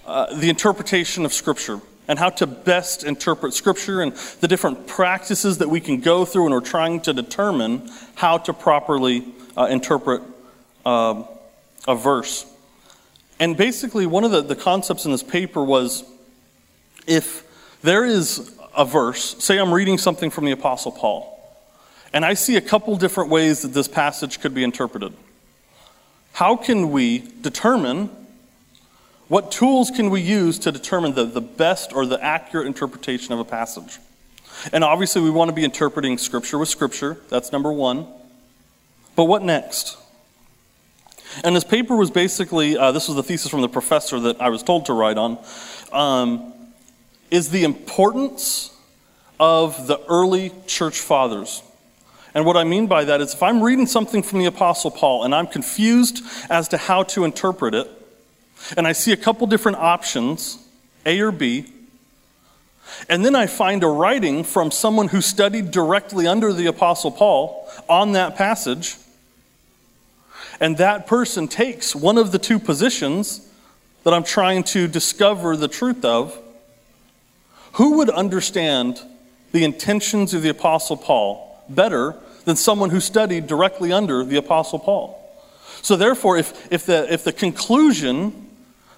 uh, 0.07 0.35
the 0.35 0.49
interpretation 0.49 1.25
of 1.25 1.33
Scripture 1.33 1.79
and 2.07 2.17
how 2.17 2.29
to 2.29 2.47
best 2.47 3.03
interpret 3.03 3.53
Scripture 3.53 4.01
and 4.01 4.13
the 4.41 4.47
different 4.47 4.87
practices 4.87 5.59
that 5.59 5.69
we 5.69 5.79
can 5.79 6.01
go 6.01 6.25
through, 6.25 6.45
and 6.45 6.55
we're 6.55 6.61
trying 6.61 7.01
to 7.01 7.13
determine 7.13 7.87
how 8.15 8.39
to 8.39 8.51
properly 8.51 9.23
uh, 9.55 9.65
interpret 9.65 10.23
uh, 10.85 11.23
a 11.87 11.95
verse. 11.95 12.45
And 13.39 13.57
basically, 13.57 14.05
one 14.05 14.23
of 14.23 14.31
the, 14.31 14.41
the 14.41 14.55
concepts 14.55 15.05
in 15.05 15.11
this 15.11 15.23
paper 15.23 15.63
was 15.63 16.03
if 17.07 17.43
there 17.81 18.05
is 18.05 18.55
a 18.75 18.85
verse, 18.85 19.43
say 19.43 19.57
I'm 19.57 19.73
reading 19.73 19.97
something 19.97 20.29
from 20.29 20.45
the 20.45 20.51
Apostle 20.51 20.91
Paul, 20.91 21.27
and 22.13 22.23
I 22.23 22.35
see 22.35 22.57
a 22.57 22.61
couple 22.61 22.95
different 22.97 23.29
ways 23.29 23.61
that 23.61 23.69
this 23.69 23.87
passage 23.87 24.39
could 24.39 24.53
be 24.53 24.63
interpreted. 24.63 25.13
How 26.33 26.55
can 26.55 26.91
we 26.91 27.19
determine 27.41 28.09
what 29.27 29.51
tools 29.51 29.91
can 29.91 30.09
we 30.09 30.21
use 30.21 30.59
to 30.59 30.71
determine 30.71 31.15
the, 31.15 31.23
the 31.23 31.41
best 31.41 31.93
or 31.93 32.05
the 32.05 32.21
accurate 32.21 32.67
interpretation 32.67 33.33
of 33.33 33.39
a 33.39 33.45
passage? 33.45 33.97
And 34.73 34.83
obviously, 34.83 35.21
we 35.21 35.29
want 35.29 35.49
to 35.49 35.55
be 35.55 35.63
interpreting 35.63 36.17
Scripture 36.17 36.57
with 36.57 36.69
Scripture. 36.69 37.17
That's 37.29 37.51
number 37.51 37.71
one. 37.71 38.07
But 39.15 39.25
what 39.25 39.41
next? 39.41 39.97
And 41.43 41.55
this 41.55 41.63
paper 41.63 41.95
was 41.95 42.11
basically 42.11 42.77
uh, 42.77 42.91
this 42.91 43.07
was 43.07 43.15
the 43.15 43.23
thesis 43.23 43.49
from 43.49 43.61
the 43.61 43.69
professor 43.69 44.19
that 44.21 44.41
I 44.41 44.49
was 44.49 44.63
told 44.63 44.85
to 44.87 44.93
write 44.93 45.17
on 45.17 45.37
um, 45.91 46.53
is 47.29 47.49
the 47.49 47.63
importance 47.63 48.75
of 49.39 49.87
the 49.87 49.99
early 50.07 50.51
church 50.67 50.99
fathers. 50.99 51.63
And 52.33 52.45
what 52.45 52.55
I 52.55 52.63
mean 52.63 52.87
by 52.87 53.05
that 53.05 53.21
is 53.21 53.33
if 53.33 53.43
I'm 53.43 53.61
reading 53.61 53.87
something 53.87 54.23
from 54.23 54.39
the 54.39 54.45
Apostle 54.45 54.91
Paul 54.91 55.23
and 55.23 55.35
I'm 55.35 55.47
confused 55.47 56.23
as 56.49 56.67
to 56.69 56.77
how 56.77 57.03
to 57.03 57.25
interpret 57.25 57.73
it, 57.73 57.89
and 58.77 58.87
I 58.87 58.91
see 58.91 59.11
a 59.11 59.17
couple 59.17 59.47
different 59.47 59.79
options, 59.79 60.57
A 61.05 61.19
or 61.19 61.31
B, 61.31 61.65
and 63.09 63.25
then 63.25 63.35
I 63.35 63.47
find 63.47 63.83
a 63.83 63.87
writing 63.87 64.43
from 64.43 64.71
someone 64.71 65.07
who 65.07 65.21
studied 65.21 65.71
directly 65.71 66.27
under 66.27 66.53
the 66.53 66.67
Apostle 66.67 67.11
Paul 67.11 67.69
on 67.89 68.13
that 68.13 68.35
passage, 68.35 68.95
and 70.61 70.77
that 70.77 71.07
person 71.07 71.47
takes 71.47 71.95
one 71.95 72.19
of 72.19 72.31
the 72.31 72.37
two 72.37 72.59
positions 72.59 73.49
that 74.03 74.13
I'm 74.13 74.23
trying 74.23 74.63
to 74.65 74.87
discover 74.87 75.57
the 75.57 75.67
truth 75.67 76.05
of, 76.05 76.37
who 77.73 77.97
would 77.97 78.11
understand 78.11 79.01
the 79.51 79.63
intentions 79.63 80.35
of 80.35 80.43
the 80.43 80.49
Apostle 80.49 80.97
Paul 80.97 81.65
better 81.67 82.15
than 82.45 82.55
someone 82.55 82.91
who 82.91 82.99
studied 82.99 83.47
directly 83.47 83.91
under 83.91 84.23
the 84.23 84.37
Apostle 84.37 84.77
Paul. 84.77 85.17
So, 85.81 85.95
therefore, 85.95 86.37
if, 86.37 86.71
if, 86.71 86.85
the, 86.85 87.11
if 87.11 87.23
the 87.23 87.33
conclusion 87.33 88.47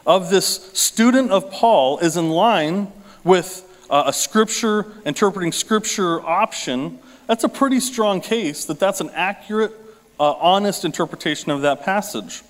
of 0.05 0.29
this 0.29 0.69
student 0.73 1.31
of 1.31 1.49
Paul 1.49 1.99
is 1.99 2.17
in 2.17 2.29
line 2.29 2.91
with 3.23 3.63
uh, 3.89 4.03
a 4.07 4.13
scripture, 4.13 4.87
interpreting 5.05 5.53
scripture 5.53 6.19
option, 6.21 6.99
that's 7.25 7.45
a 7.45 7.49
pretty 7.49 7.79
strong 7.79 8.19
case 8.19 8.65
that 8.65 8.79
that's 8.79 8.99
an 8.99 9.11
accurate, 9.13 9.71
uh, 10.19 10.33
honest 10.33 10.85
interpretation 10.85 11.51
of 11.51 11.61
that 11.61 11.83
passage. 11.83 12.43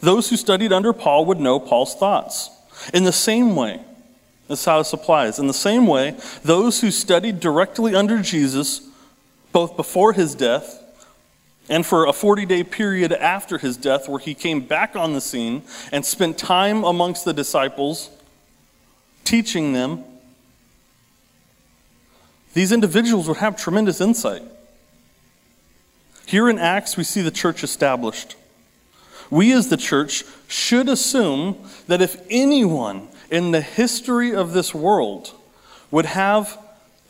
Those 0.00 0.30
who 0.30 0.36
studied 0.36 0.72
under 0.72 0.92
Paul 0.92 1.26
would 1.26 1.40
know 1.40 1.60
Paul's 1.60 1.94
thoughts. 1.94 2.50
In 2.94 3.04
the 3.04 3.12
same 3.12 3.56
way, 3.56 3.80
That's 4.48 4.64
how 4.64 4.78
this 4.78 4.92
applies. 4.92 5.38
In 5.38 5.46
the 5.46 5.54
same 5.54 5.86
way, 5.86 6.16
those 6.42 6.80
who 6.80 6.90
studied 6.90 7.38
directly 7.38 7.94
under 7.94 8.20
Jesus, 8.20 8.80
both 9.52 9.76
before 9.76 10.12
his 10.12 10.34
death 10.34 10.82
and 11.68 11.86
for 11.86 12.04
a 12.06 12.12
40 12.12 12.46
day 12.46 12.64
period 12.64 13.12
after 13.12 13.58
his 13.58 13.76
death, 13.76 14.08
where 14.08 14.18
he 14.18 14.34
came 14.34 14.60
back 14.62 14.96
on 14.96 15.12
the 15.12 15.20
scene 15.20 15.62
and 15.92 16.04
spent 16.04 16.36
time 16.36 16.82
amongst 16.82 17.24
the 17.24 17.32
disciples, 17.32 18.10
teaching 19.22 19.72
them, 19.72 20.02
these 22.54 22.72
individuals 22.72 23.28
would 23.28 23.36
have 23.36 23.56
tremendous 23.56 24.00
insight. 24.00 24.42
Here 26.30 26.48
in 26.48 26.60
Acts, 26.60 26.96
we 26.96 27.02
see 27.02 27.22
the 27.22 27.32
church 27.32 27.64
established. 27.64 28.36
We 29.30 29.52
as 29.52 29.68
the 29.68 29.76
church 29.76 30.22
should 30.46 30.88
assume 30.88 31.58
that 31.88 32.00
if 32.00 32.24
anyone 32.30 33.08
in 33.32 33.50
the 33.50 33.60
history 33.60 34.32
of 34.32 34.52
this 34.52 34.72
world 34.72 35.32
would 35.90 36.06
have 36.06 36.56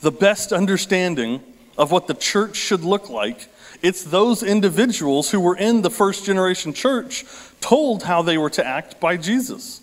the 0.00 0.10
best 0.10 0.54
understanding 0.54 1.42
of 1.76 1.90
what 1.90 2.06
the 2.06 2.14
church 2.14 2.56
should 2.56 2.80
look 2.80 3.10
like, 3.10 3.46
it's 3.82 4.02
those 4.04 4.42
individuals 4.42 5.30
who 5.30 5.40
were 5.40 5.56
in 5.56 5.82
the 5.82 5.90
first 5.90 6.24
generation 6.24 6.72
church 6.72 7.26
told 7.60 8.04
how 8.04 8.22
they 8.22 8.38
were 8.38 8.48
to 8.48 8.66
act 8.66 9.00
by 9.00 9.18
Jesus. 9.18 9.82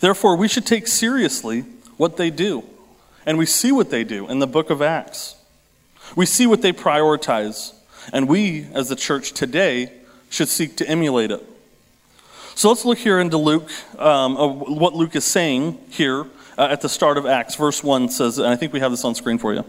Therefore, 0.00 0.36
we 0.36 0.48
should 0.48 0.66
take 0.66 0.88
seriously 0.88 1.60
what 1.96 2.16
they 2.16 2.30
do. 2.30 2.64
And 3.24 3.38
we 3.38 3.46
see 3.46 3.70
what 3.70 3.90
they 3.90 4.02
do 4.02 4.28
in 4.28 4.40
the 4.40 4.48
book 4.48 4.68
of 4.68 4.82
Acts. 4.82 5.36
We 6.16 6.26
see 6.26 6.46
what 6.46 6.62
they 6.62 6.72
prioritize. 6.72 7.74
And 8.12 8.28
we, 8.28 8.66
as 8.72 8.88
the 8.88 8.96
church 8.96 9.32
today, 9.32 9.92
should 10.30 10.48
seek 10.48 10.76
to 10.76 10.88
emulate 10.88 11.30
it. 11.30 11.44
So 12.54 12.68
let's 12.68 12.84
look 12.84 12.98
here 12.98 13.20
into 13.20 13.36
Luke, 13.36 13.70
um, 14.00 14.36
what 14.36 14.94
Luke 14.94 15.14
is 15.14 15.24
saying 15.24 15.78
here 15.90 16.26
uh, 16.56 16.68
at 16.70 16.80
the 16.80 16.88
start 16.88 17.16
of 17.16 17.24
Acts. 17.24 17.54
Verse 17.54 17.84
1 17.84 18.08
says, 18.08 18.38
and 18.38 18.48
I 18.48 18.56
think 18.56 18.72
we 18.72 18.80
have 18.80 18.90
this 18.90 19.04
on 19.04 19.14
screen 19.14 19.38
for 19.38 19.54
you. 19.54 19.64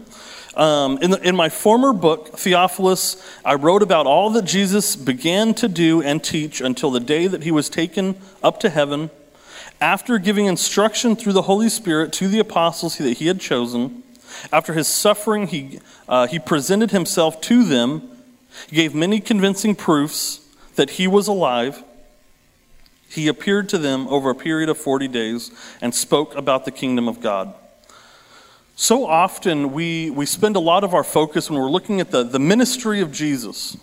Um, 0.56 0.98
in, 1.00 1.12
the, 1.12 1.20
in 1.20 1.36
my 1.36 1.48
former 1.48 1.92
book, 1.92 2.36
Theophilus, 2.36 3.24
I 3.44 3.54
wrote 3.54 3.82
about 3.82 4.06
all 4.06 4.30
that 4.30 4.44
Jesus 4.44 4.96
began 4.96 5.54
to 5.54 5.68
do 5.68 6.02
and 6.02 6.22
teach 6.22 6.60
until 6.60 6.90
the 6.90 6.98
day 6.98 7.28
that 7.28 7.44
he 7.44 7.52
was 7.52 7.70
taken 7.70 8.16
up 8.42 8.58
to 8.60 8.68
heaven, 8.68 9.10
after 9.80 10.18
giving 10.18 10.46
instruction 10.46 11.14
through 11.14 11.34
the 11.34 11.42
Holy 11.42 11.68
Spirit 11.68 12.12
to 12.14 12.26
the 12.26 12.40
apostles 12.40 12.98
that 12.98 13.18
he 13.18 13.28
had 13.28 13.40
chosen. 13.40 14.02
After 14.52 14.72
his 14.72 14.88
suffering, 14.88 15.46
he, 15.46 15.80
uh, 16.08 16.26
he 16.26 16.38
presented 16.38 16.90
himself 16.90 17.40
to 17.42 17.64
them. 17.64 18.08
He 18.68 18.76
gave 18.76 18.94
many 18.94 19.20
convincing 19.20 19.74
proofs 19.74 20.40
that 20.76 20.90
he 20.90 21.06
was 21.06 21.28
alive 21.28 21.82
he 23.10 23.26
appeared 23.26 23.68
to 23.70 23.78
them 23.78 24.06
over 24.06 24.30
a 24.30 24.34
period 24.36 24.68
of 24.68 24.78
40 24.78 25.08
days 25.08 25.50
and 25.80 25.92
spoke 25.92 26.36
about 26.36 26.64
the 26.64 26.70
kingdom 26.70 27.08
of 27.08 27.20
God. 27.20 27.52
So 28.76 29.04
often 29.04 29.72
we, 29.72 30.10
we 30.10 30.26
spend 30.26 30.54
a 30.54 30.60
lot 30.60 30.84
of 30.84 30.94
our 30.94 31.02
focus 31.02 31.50
when 31.50 31.60
we're 31.60 31.70
looking 31.70 32.00
at 32.00 32.12
the, 32.12 32.22
the 32.22 32.38
ministry 32.38 33.00
of 33.00 33.10
Jesus. 33.10 33.76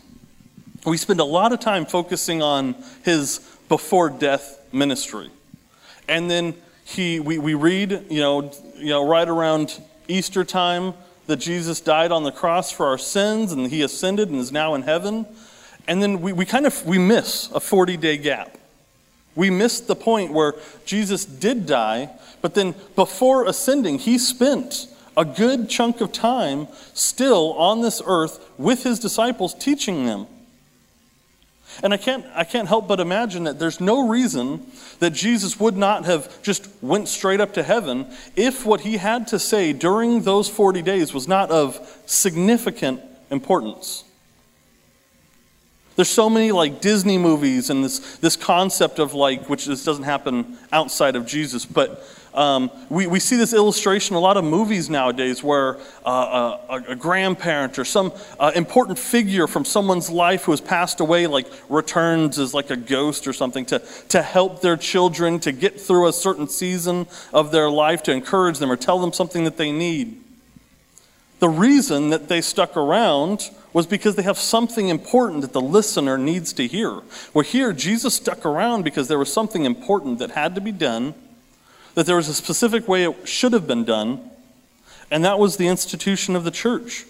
We 0.86 0.96
spend 0.96 1.20
a 1.20 1.26
lot 1.26 1.52
of 1.52 1.60
time 1.60 1.86
focusing 1.86 2.42
on 2.42 2.76
his 3.04 3.40
before 3.68 4.10
death 4.10 4.62
ministry. 4.72 5.30
And 6.08 6.32
then 6.32 6.56
he, 6.86 7.20
we, 7.20 7.38
we 7.38 7.54
read, 7.54 8.06
you 8.10 8.22
know, 8.22 8.54
you 8.78 8.90
know, 8.90 9.06
right 9.06 9.28
around 9.28 9.78
Easter 10.08 10.44
time 10.44 10.94
that 11.28 11.38
Jesus 11.38 11.82
died 11.82 12.12
on 12.12 12.24
the 12.24 12.32
cross 12.32 12.72
for 12.72 12.88
our 12.88 12.98
sins 12.98 13.52
and 13.52 13.68
he 13.68 13.82
ascended 13.82 14.30
and 14.30 14.40
is 14.40 14.52
now 14.52 14.74
in 14.76 14.82
heaven. 14.84 15.26
And 15.88 16.02
then 16.02 16.22
we, 16.22 16.34
we 16.34 16.46
kind 16.46 16.66
of 16.66 16.86
we 16.86 16.98
miss 16.98 17.50
a 17.54 17.60
40 17.60 17.98
day 17.98 18.18
gap. 18.18 18.58
We 19.36 19.50
miss 19.50 19.82
the 19.82 19.96
point 19.96 20.34
where 20.34 20.56
Jesus 20.86 21.24
did 21.24 21.68
die, 21.68 22.10
but 22.42 22.56
then 22.56 22.74
before 22.96 23.46
ascending, 23.46 24.00
he 24.00 24.18
spent 24.18 24.88
a 25.16 25.26
good 25.26 25.70
chunk 25.70 26.02
of 26.02 26.12
time 26.12 26.68
still 26.94 27.54
on 27.54 27.82
this 27.82 28.02
earth 28.06 28.50
with 28.58 28.84
his 28.84 29.00
disciples 29.00 29.54
teaching 29.54 30.06
them. 30.06 30.28
And 31.84 31.94
I 31.94 31.98
can't, 31.98 32.26
I 32.34 32.44
can't 32.44 32.68
help 32.68 32.88
but 32.88 33.00
imagine 33.00 33.44
that 33.44 33.60
there's 33.60 33.80
no 33.80 34.08
reason 34.08 34.66
that 35.00 35.12
Jesus 35.12 35.60
would 35.60 35.78
not 35.78 36.06
have 36.06 36.42
just 36.42 36.68
went 36.82 37.08
straight 37.08 37.40
up 37.40 37.54
to 37.54 37.64
heaven 37.64 38.08
if 38.36 38.66
what 38.66 38.82
he 38.82 38.98
had 38.98 39.28
to 39.28 39.40
say 39.40 39.74
during 39.74 40.24
those 40.24 40.50
40 40.50 40.82
days 40.82 41.14
was 41.14 41.28
not 41.28 41.52
of 41.52 42.02
significant 42.06 43.02
importance. 43.30 44.04
There's 45.96 46.10
so 46.10 46.30
many 46.30 46.52
like 46.52 46.80
Disney 46.80 47.18
movies 47.18 47.70
and 47.72 47.84
this, 47.84 48.18
this 48.18 48.36
concept 48.36 49.00
of 49.00 49.14
like, 49.14 49.50
which 49.50 49.66
this 49.66 49.84
doesn't 49.84 50.04
happen 50.04 50.58
outside 50.72 51.16
of 51.16 51.26
Jesus, 51.26 51.66
but 51.66 52.04
um, 52.38 52.70
we, 52.90 53.08
we 53.08 53.20
see 53.20 53.36
this 53.36 53.52
illustration 53.52 54.16
a 54.16 54.20
lot 54.20 54.38
of 54.38 54.44
movies 54.44 54.92
nowadays 54.92 55.42
where 55.42 55.78
uh, 56.06 56.58
a, 56.70 56.84
a, 56.90 56.96
grandparent 56.96 57.80
or 57.80 57.84
some 57.84 58.14
uh, 58.40 58.52
important 58.54 59.00
figure 59.00 59.48
from 59.48 59.66
someone's 59.66 60.08
life 60.12 60.44
who 60.44 60.52
has 60.52 60.62
passed 60.62 61.00
away 61.00 61.26
like 61.26 61.48
returns 61.68 62.38
as 62.38 62.54
like 62.54 62.70
a 62.70 62.76
ghost 62.76 63.28
or 63.28 63.34
something 63.34 63.66
to, 63.66 63.80
to 64.10 64.22
help 64.22 64.62
their 64.62 64.78
children 64.78 65.40
to 65.40 65.52
get 65.52 65.82
through 65.82 66.08
a 66.08 66.14
certain 66.14 66.48
season 66.48 67.08
of 67.34 67.52
their 67.52 67.72
life, 67.72 68.04
to 68.04 68.12
encourage 68.12 68.60
them 68.60 68.72
or 68.72 68.78
tell 68.78 69.00
them 69.00 69.12
something 69.12 69.44
that 69.44 69.58
they 69.58 69.72
need. 69.72 70.22
The 71.40 71.50
reason 71.50 72.12
that 72.12 72.30
they 72.30 72.42
stuck 72.42 72.78
around 72.78 73.50
was 73.74 73.88
because 73.88 74.16
they 74.16 74.24
have 74.24 74.38
something 74.38 74.90
important 74.90 75.42
that 75.42 75.54
the 75.54 75.62
listener 75.62 76.20
needs 76.20 76.54
to 76.54 76.68
hear. 76.68 77.02
Well, 77.34 77.44
here, 77.44 77.74
Jesus 77.74 78.14
stuck 78.14 78.46
around 78.46 78.84
because 78.84 79.08
there 79.08 79.20
was 79.20 79.34
something 79.34 79.66
important 79.66 80.20
that 80.20 80.32
had 80.32 80.54
to 80.54 80.62
be 80.62 80.72
done, 80.72 81.16
that 81.98 82.06
there 82.06 82.16
was 82.16 82.28
a 82.28 82.34
specific 82.36 82.88
way 82.88 83.06
it 83.06 83.28
should 83.28 83.54
have 83.54 83.66
been 83.66 83.84
done, 83.84 84.30
and 85.10 85.26
that 85.26 85.40
was 85.40 85.58
the 85.58 85.68
institution 85.68 86.36
of 86.36 86.44
the 86.44 86.52
church. 86.52 87.06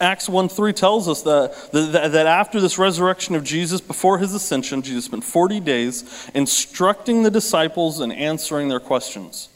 Acts 0.00 0.28
1 0.28 0.48
3 0.48 0.72
tells 0.72 1.06
us 1.08 1.22
that, 1.22 1.54
that, 1.70 2.10
that 2.10 2.26
after 2.26 2.60
this 2.60 2.78
resurrection 2.78 3.36
of 3.36 3.44
Jesus, 3.44 3.80
before 3.80 4.18
his 4.18 4.34
ascension, 4.34 4.82
Jesus 4.82 5.04
spent 5.04 5.22
40 5.22 5.60
days 5.60 6.28
instructing 6.34 7.22
the 7.22 7.30
disciples 7.30 8.00
and 8.00 8.12
answering 8.12 8.66
their 8.66 8.80
questions. 8.80 9.48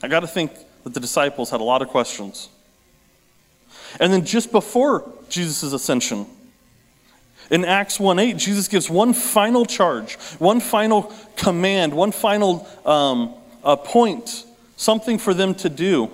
I 0.00 0.06
got 0.06 0.20
to 0.20 0.28
think 0.28 0.52
that 0.84 0.94
the 0.94 1.00
disciples 1.00 1.50
had 1.50 1.60
a 1.60 1.64
lot 1.64 1.82
of 1.82 1.88
questions. 1.88 2.48
And 3.98 4.12
then 4.12 4.24
just 4.24 4.52
before 4.52 5.12
Jesus' 5.28 5.72
ascension, 5.72 6.26
in 7.50 7.64
Acts 7.64 8.00
1 8.00 8.18
8, 8.18 8.36
Jesus 8.36 8.68
gives 8.68 8.90
one 8.90 9.12
final 9.12 9.64
charge, 9.64 10.16
one 10.38 10.60
final 10.60 11.12
command, 11.36 11.94
one 11.94 12.12
final 12.12 12.66
um, 12.84 13.34
point, 13.84 14.44
something 14.76 15.18
for 15.18 15.34
them 15.34 15.54
to 15.56 15.68
do. 15.68 16.10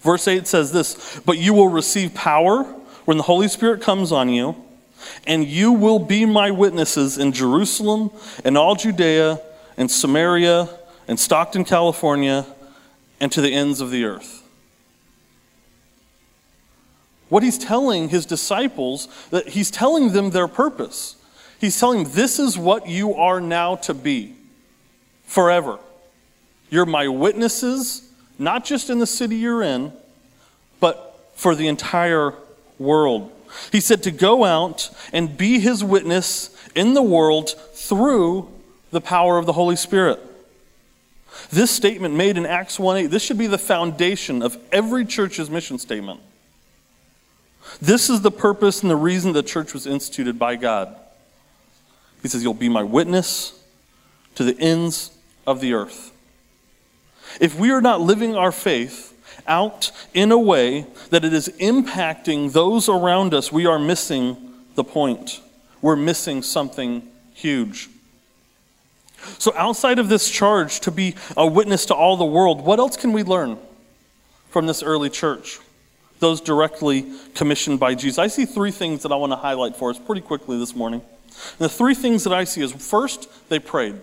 Verse 0.00 0.28
8 0.28 0.46
says 0.46 0.72
this 0.72 1.20
But 1.24 1.38
you 1.38 1.54
will 1.54 1.68
receive 1.68 2.14
power 2.14 2.64
when 3.04 3.16
the 3.16 3.22
Holy 3.22 3.48
Spirit 3.48 3.80
comes 3.80 4.12
on 4.12 4.28
you, 4.28 4.54
and 5.26 5.44
you 5.44 5.72
will 5.72 5.98
be 5.98 6.24
my 6.24 6.50
witnesses 6.50 7.18
in 7.18 7.32
Jerusalem 7.32 8.10
and 8.44 8.58
all 8.58 8.74
Judea 8.74 9.40
and 9.76 9.90
Samaria 9.90 10.68
and 11.06 11.18
Stockton, 11.18 11.64
California, 11.64 12.46
and 13.20 13.32
to 13.32 13.40
the 13.40 13.54
ends 13.54 13.80
of 13.80 13.90
the 13.90 14.04
earth. 14.04 14.42
What 17.28 17.42
he's 17.42 17.58
telling 17.58 18.08
his 18.08 18.26
disciples, 18.26 19.08
that 19.30 19.48
he's 19.48 19.70
telling 19.70 20.12
them 20.12 20.30
their 20.30 20.48
purpose. 20.48 21.16
He's 21.60 21.78
telling 21.78 22.04
them, 22.04 22.12
this 22.12 22.38
is 22.38 22.56
what 22.56 22.88
you 22.88 23.14
are 23.14 23.40
now 23.40 23.76
to 23.76 23.94
be 23.94 24.34
forever. 25.24 25.78
You're 26.70 26.86
my 26.86 27.08
witnesses, 27.08 28.10
not 28.38 28.64
just 28.64 28.90
in 28.90 28.98
the 28.98 29.06
city 29.06 29.36
you're 29.36 29.62
in, 29.62 29.92
but 30.80 31.30
for 31.34 31.54
the 31.54 31.66
entire 31.66 32.34
world. 32.78 33.32
He 33.72 33.80
said 33.80 34.02
to 34.04 34.10
go 34.10 34.44
out 34.44 34.90
and 35.12 35.36
be 35.36 35.58
his 35.58 35.82
witness 35.82 36.54
in 36.74 36.94
the 36.94 37.02
world 37.02 37.50
through 37.72 38.48
the 38.90 39.00
power 39.00 39.38
of 39.38 39.46
the 39.46 39.52
Holy 39.52 39.76
Spirit. 39.76 40.20
This 41.50 41.70
statement 41.70 42.14
made 42.14 42.36
in 42.36 42.46
Acts 42.46 42.78
1 42.78 42.96
8, 42.96 43.06
this 43.06 43.22
should 43.22 43.38
be 43.38 43.46
the 43.46 43.58
foundation 43.58 44.42
of 44.42 44.58
every 44.72 45.04
church's 45.04 45.50
mission 45.50 45.78
statement. 45.78 46.20
This 47.80 48.10
is 48.10 48.22
the 48.22 48.30
purpose 48.30 48.82
and 48.82 48.90
the 48.90 48.96
reason 48.96 49.32
the 49.32 49.42
church 49.42 49.72
was 49.72 49.86
instituted 49.86 50.38
by 50.38 50.56
God. 50.56 50.96
He 52.22 52.28
says, 52.28 52.42
You'll 52.42 52.54
be 52.54 52.68
my 52.68 52.82
witness 52.82 53.62
to 54.34 54.44
the 54.44 54.58
ends 54.58 55.10
of 55.46 55.60
the 55.60 55.74
earth. 55.74 56.12
If 57.40 57.58
we 57.58 57.70
are 57.70 57.80
not 57.80 58.00
living 58.00 58.34
our 58.36 58.52
faith 58.52 59.14
out 59.46 59.90
in 60.14 60.32
a 60.32 60.38
way 60.38 60.86
that 61.10 61.24
it 61.24 61.32
is 61.32 61.48
impacting 61.60 62.52
those 62.52 62.88
around 62.88 63.34
us, 63.34 63.52
we 63.52 63.66
are 63.66 63.78
missing 63.78 64.36
the 64.74 64.84
point. 64.84 65.40
We're 65.80 65.96
missing 65.96 66.42
something 66.42 67.08
huge. 67.34 67.88
So, 69.38 69.52
outside 69.56 69.98
of 69.98 70.08
this 70.08 70.30
charge 70.30 70.80
to 70.80 70.90
be 70.90 71.14
a 71.36 71.46
witness 71.46 71.86
to 71.86 71.94
all 71.94 72.16
the 72.16 72.24
world, 72.24 72.64
what 72.64 72.78
else 72.78 72.96
can 72.96 73.12
we 73.12 73.22
learn 73.22 73.58
from 74.50 74.66
this 74.66 74.82
early 74.82 75.10
church? 75.10 75.58
Those 76.18 76.40
directly 76.40 77.12
commissioned 77.34 77.80
by 77.80 77.94
Jesus. 77.94 78.18
I 78.18 78.26
see 78.26 78.44
three 78.44 78.70
things 78.70 79.02
that 79.02 79.12
I 79.12 79.16
want 79.16 79.32
to 79.32 79.36
highlight 79.36 79.76
for 79.76 79.90
us 79.90 79.98
pretty 79.98 80.20
quickly 80.20 80.58
this 80.58 80.74
morning. 80.74 81.00
And 81.00 81.58
the 81.58 81.68
three 81.68 81.94
things 81.94 82.24
that 82.24 82.32
I 82.32 82.44
see 82.44 82.62
is 82.62 82.72
first, 82.72 83.28
they 83.48 83.58
prayed. 83.58 83.96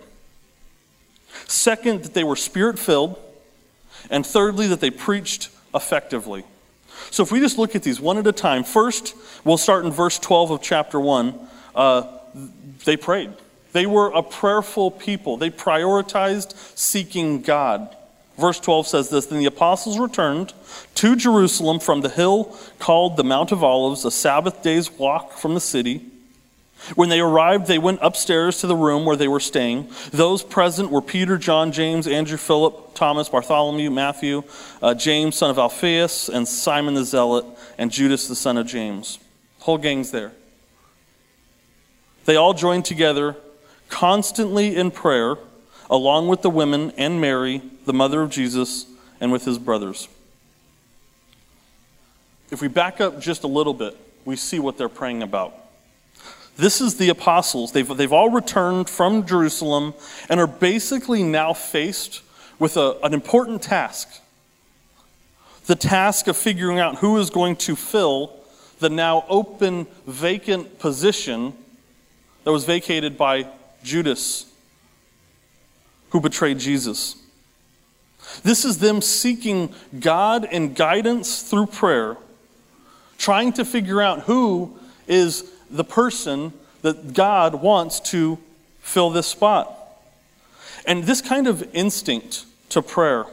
Second, 1.47 2.03
that 2.03 2.13
they 2.13 2.23
were 2.23 2.35
spirit 2.35 2.79
filled. 2.79 3.19
And 4.09 4.25
thirdly, 4.25 4.67
that 4.67 4.79
they 4.79 4.91
preached 4.91 5.49
effectively. 5.73 6.43
So 7.11 7.23
if 7.23 7.31
we 7.31 7.39
just 7.39 7.57
look 7.57 7.75
at 7.75 7.83
these 7.83 7.99
one 7.99 8.17
at 8.17 8.27
a 8.27 8.31
time, 8.31 8.63
first, 8.63 9.15
we'll 9.43 9.57
start 9.57 9.85
in 9.85 9.91
verse 9.91 10.19
12 10.19 10.51
of 10.51 10.61
chapter 10.61 10.99
1. 10.99 11.39
Uh, 11.73 12.03
they 12.85 12.97
prayed. 12.97 13.31
They 13.73 13.85
were 13.85 14.07
a 14.07 14.23
prayerful 14.23 14.91
people, 14.91 15.37
they 15.37 15.49
prioritized 15.49 16.55
seeking 16.77 17.41
God. 17.41 17.95
Verse 18.37 18.59
12 18.59 18.87
says 18.87 19.09
this 19.09 19.25
Then 19.27 19.39
the 19.39 19.45
apostles 19.45 19.97
returned 19.97 20.53
to 20.95 21.15
Jerusalem 21.15 21.79
from 21.79 22.01
the 22.01 22.09
hill 22.09 22.57
called 22.79 23.17
the 23.17 23.23
Mount 23.23 23.51
of 23.51 23.63
Olives, 23.63 24.05
a 24.05 24.11
Sabbath 24.11 24.61
day's 24.61 24.91
walk 24.91 25.33
from 25.33 25.53
the 25.53 25.61
city. 25.61 26.05
When 26.93 27.09
they 27.09 27.19
arrived, 27.19 27.67
they 27.67 27.79
went 27.79 27.99
upstairs 28.01 28.59
to 28.59 28.67
the 28.67 28.75
room 28.75 29.05
where 29.05 29.15
they 29.15 29.27
were 29.27 29.39
staying. 29.39 29.89
Those 30.11 30.43
present 30.43 30.91
were 30.91 31.01
Peter, 31.01 31.37
John, 31.37 31.71
James, 31.71 32.05
Andrew, 32.05 32.37
Philip, 32.37 32.93
Thomas, 32.93 33.29
Bartholomew, 33.29 33.89
Matthew, 33.89 34.43
uh, 34.83 34.93
James, 34.93 35.35
son 35.35 35.49
of 35.49 35.57
Alphaeus, 35.57 36.29
and 36.29 36.47
Simon 36.47 36.93
the 36.93 37.03
Zealot, 37.03 37.45
and 37.77 37.91
Judas, 37.91 38.27
the 38.27 38.35
son 38.35 38.57
of 38.57 38.67
James. 38.67 39.17
Whole 39.59 39.79
gang's 39.79 40.11
there. 40.11 40.33
They 42.25 42.35
all 42.35 42.53
joined 42.53 42.85
together 42.85 43.35
constantly 43.89 44.75
in 44.75 44.91
prayer, 44.91 45.37
along 45.89 46.27
with 46.27 46.41
the 46.41 46.49
women 46.49 46.91
and 46.97 47.19
Mary, 47.21 47.61
the 47.85 47.93
mother 47.93 48.21
of 48.21 48.29
Jesus, 48.29 48.85
and 49.19 49.31
with 49.31 49.45
his 49.45 49.57
brothers. 49.57 50.07
If 52.51 52.61
we 52.61 52.67
back 52.67 53.01
up 53.01 53.19
just 53.19 53.43
a 53.43 53.47
little 53.47 53.73
bit, 53.73 53.97
we 54.23 54.35
see 54.35 54.59
what 54.59 54.77
they're 54.77 54.89
praying 54.89 55.23
about. 55.23 55.53
This 56.57 56.79
is 56.79 56.97
the 56.97 57.09
apostles. 57.09 57.71
They've, 57.71 57.97
they've 57.97 58.13
all 58.13 58.29
returned 58.29 58.89
from 58.89 59.25
Jerusalem 59.25 59.93
and 60.29 60.39
are 60.39 60.47
basically 60.47 61.21
now 61.21 61.53
faced 61.53 62.21
with 62.59 62.77
a, 62.77 62.97
an 63.03 63.13
important 63.13 63.61
task 63.61 64.21
the 65.65 65.75
task 65.75 66.27
of 66.27 66.37
figuring 66.37 66.79
out 66.79 66.97
who 66.97 67.17
is 67.17 67.29
going 67.29 67.55
to 67.55 67.75
fill 67.75 68.33
the 68.79 68.89
now 68.89 69.25
open, 69.27 69.87
vacant 70.05 70.79
position 70.79 71.53
that 72.43 72.51
was 72.51 72.65
vacated 72.65 73.17
by 73.17 73.47
Judas, 73.83 74.45
who 76.09 76.19
betrayed 76.19 76.59
Jesus. 76.59 77.15
This 78.43 78.65
is 78.65 78.79
them 78.79 79.01
seeking 79.01 79.73
God 79.99 80.47
and 80.51 80.75
guidance 80.75 81.41
through 81.41 81.67
prayer, 81.67 82.17
trying 83.17 83.53
to 83.53 83.65
figure 83.65 84.01
out 84.01 84.21
who 84.21 84.77
is 85.07 85.51
the 85.69 85.83
person 85.83 86.53
that 86.81 87.13
God 87.13 87.55
wants 87.55 87.99
to 88.11 88.37
fill 88.79 89.09
this 89.09 89.27
spot. 89.27 89.71
And 90.85 91.03
this 91.03 91.21
kind 91.21 91.47
of 91.47 91.67
instinct 91.73 92.45
to 92.69 92.81
prayer, 92.81 93.25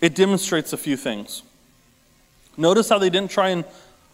it 0.00 0.14
demonstrates 0.14 0.72
a 0.72 0.76
few 0.76 0.96
things. 0.96 1.42
Notice 2.56 2.88
how 2.88 2.98
they 2.98 3.10
didn't 3.10 3.30
try 3.30 3.50
and, 3.50 3.64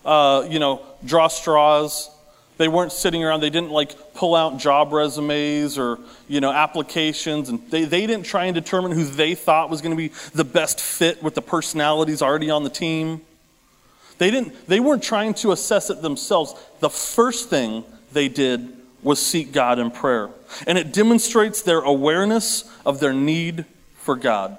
uh, 0.05 0.47
you 0.49 0.59
know, 0.59 0.83
draw 1.05 1.29
straws. 1.29 2.11
They 2.57 2.69
weren't 2.69 2.93
sitting 2.93 3.25
around. 3.25 3.41
They 3.41 3.51
didn't 3.51 3.71
like 3.71 4.15
pull 4.15 4.35
out 4.35 4.59
job 4.59 4.93
resumes 4.93 5.77
or, 5.77 5.99
you 6.29 6.41
know, 6.41 6.53
applications. 6.53 7.49
And 7.49 7.69
they, 7.71 7.85
they 7.85 8.07
didn't 8.07 8.27
try 8.27 8.45
and 8.45 8.55
determine 8.55 8.93
who 8.93 9.05
they 9.05 9.35
thought 9.35 9.71
was 9.71 9.83
going 9.83 9.91
to 9.91 9.97
be 9.97 10.15
the 10.35 10.45
best 10.45 10.81
fit 10.81 11.23
with 11.23 11.35
the 11.35 11.43
personalities 11.43 12.23
already 12.23 12.51
on 12.51 12.63
the 12.63 12.71
team. 12.71 13.23
They, 14.19 14.31
didn't, 14.31 14.69
they 14.69 14.79
weren't 14.79 15.03
trying 15.03 15.35
to 15.35 15.51
assess 15.51 15.91
it 15.91 16.01
themselves. 16.01 16.55
The 16.79 16.91
first 16.91 17.51
thing 17.51 17.85
they 18.13 18.29
did 18.29 18.73
was 19.03 19.21
seek 19.21 19.53
God 19.53 19.81
in 19.81 19.91
prayer. 19.91 20.31
And 20.67 20.79
it 20.79 20.93
demonstrates 20.93 21.63
their 21.63 21.81
awareness 21.81 22.65
of 22.87 23.01
their 23.01 23.13
need 23.13 23.65
for 23.97 24.15
God. 24.15 24.57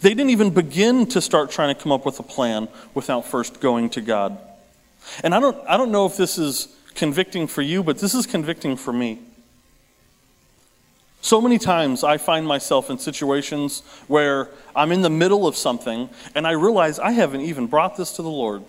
They 0.00 0.10
didn't 0.10 0.30
even 0.30 0.50
begin 0.50 1.06
to 1.08 1.20
start 1.20 1.50
trying 1.50 1.74
to 1.74 1.80
come 1.80 1.90
up 1.90 2.06
with 2.06 2.20
a 2.20 2.22
plan 2.22 2.68
without 2.94 3.26
first 3.26 3.60
going 3.60 3.90
to 3.90 4.00
God. 4.00 4.38
And 5.22 5.34
I 5.34 5.40
don't, 5.40 5.56
I 5.68 5.76
don't 5.76 5.90
know 5.90 6.06
if 6.06 6.16
this 6.16 6.38
is 6.38 6.68
convicting 6.94 7.46
for 7.46 7.62
you, 7.62 7.82
but 7.82 7.98
this 7.98 8.14
is 8.14 8.26
convicting 8.26 8.76
for 8.76 8.92
me. 8.92 9.20
So 11.22 11.40
many 11.40 11.58
times 11.58 12.02
I 12.02 12.16
find 12.16 12.46
myself 12.46 12.88
in 12.88 12.98
situations 12.98 13.82
where 14.08 14.48
I'm 14.74 14.90
in 14.90 15.02
the 15.02 15.10
middle 15.10 15.46
of 15.46 15.54
something 15.56 16.08
and 16.34 16.46
I 16.46 16.52
realize 16.52 16.98
I 16.98 17.12
haven't 17.12 17.42
even 17.42 17.66
brought 17.66 17.96
this 17.96 18.12
to 18.12 18.22
the 18.22 18.30
Lord. 18.30 18.62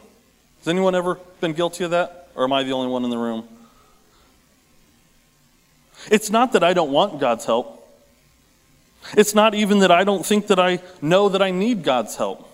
Has 0.60 0.68
anyone 0.68 0.94
ever 0.94 1.16
been 1.40 1.54
guilty 1.54 1.86
of 1.86 1.92
that? 1.92 2.30
Or 2.36 2.44
am 2.44 2.54
I 2.54 2.64
the 2.64 2.74
only 2.74 2.92
one 2.92 3.04
in 3.04 3.10
the 3.10 3.18
room? 3.18 3.48
It's 6.10 6.30
not 6.30 6.54
that 6.54 6.64
I 6.64 6.74
don't 6.74 6.92
want 6.92 7.20
God's 7.20 7.46
help. 7.46 7.78
It's 9.18 9.34
not 9.34 9.54
even 9.56 9.80
that 9.80 9.92
I 9.92 10.04
don't 10.04 10.26
think 10.26 10.48
that 10.48 10.60
I 10.60 10.82
know 11.02 11.30
that 11.30 11.42
I 11.42 11.52
need 11.52 11.84
God's 11.84 12.16
help. 12.16 12.51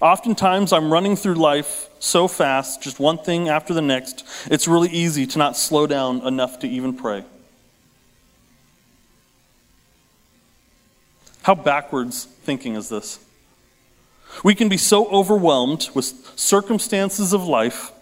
Oftentimes, 0.00 0.72
I'm 0.72 0.92
running 0.92 1.16
through 1.16 1.34
life 1.34 1.88
so 1.98 2.28
fast, 2.28 2.82
just 2.82 3.00
one 3.00 3.16
thing 3.18 3.48
after 3.48 3.72
the 3.72 3.80
next, 3.80 4.24
it's 4.50 4.68
really 4.68 4.90
easy 4.90 5.26
to 5.26 5.38
not 5.38 5.56
slow 5.56 5.86
down 5.86 6.26
enough 6.26 6.58
to 6.60 6.68
even 6.68 6.94
pray. 6.94 7.24
How 11.42 11.54
backwards 11.54 12.24
thinking 12.24 12.74
is 12.74 12.88
this? 12.88 13.20
We 14.44 14.54
can 14.54 14.68
be 14.68 14.76
so 14.76 15.06
overwhelmed 15.08 15.88
with 15.94 16.06
circumstances 16.36 17.32
of 17.32 17.44
life 17.44 17.92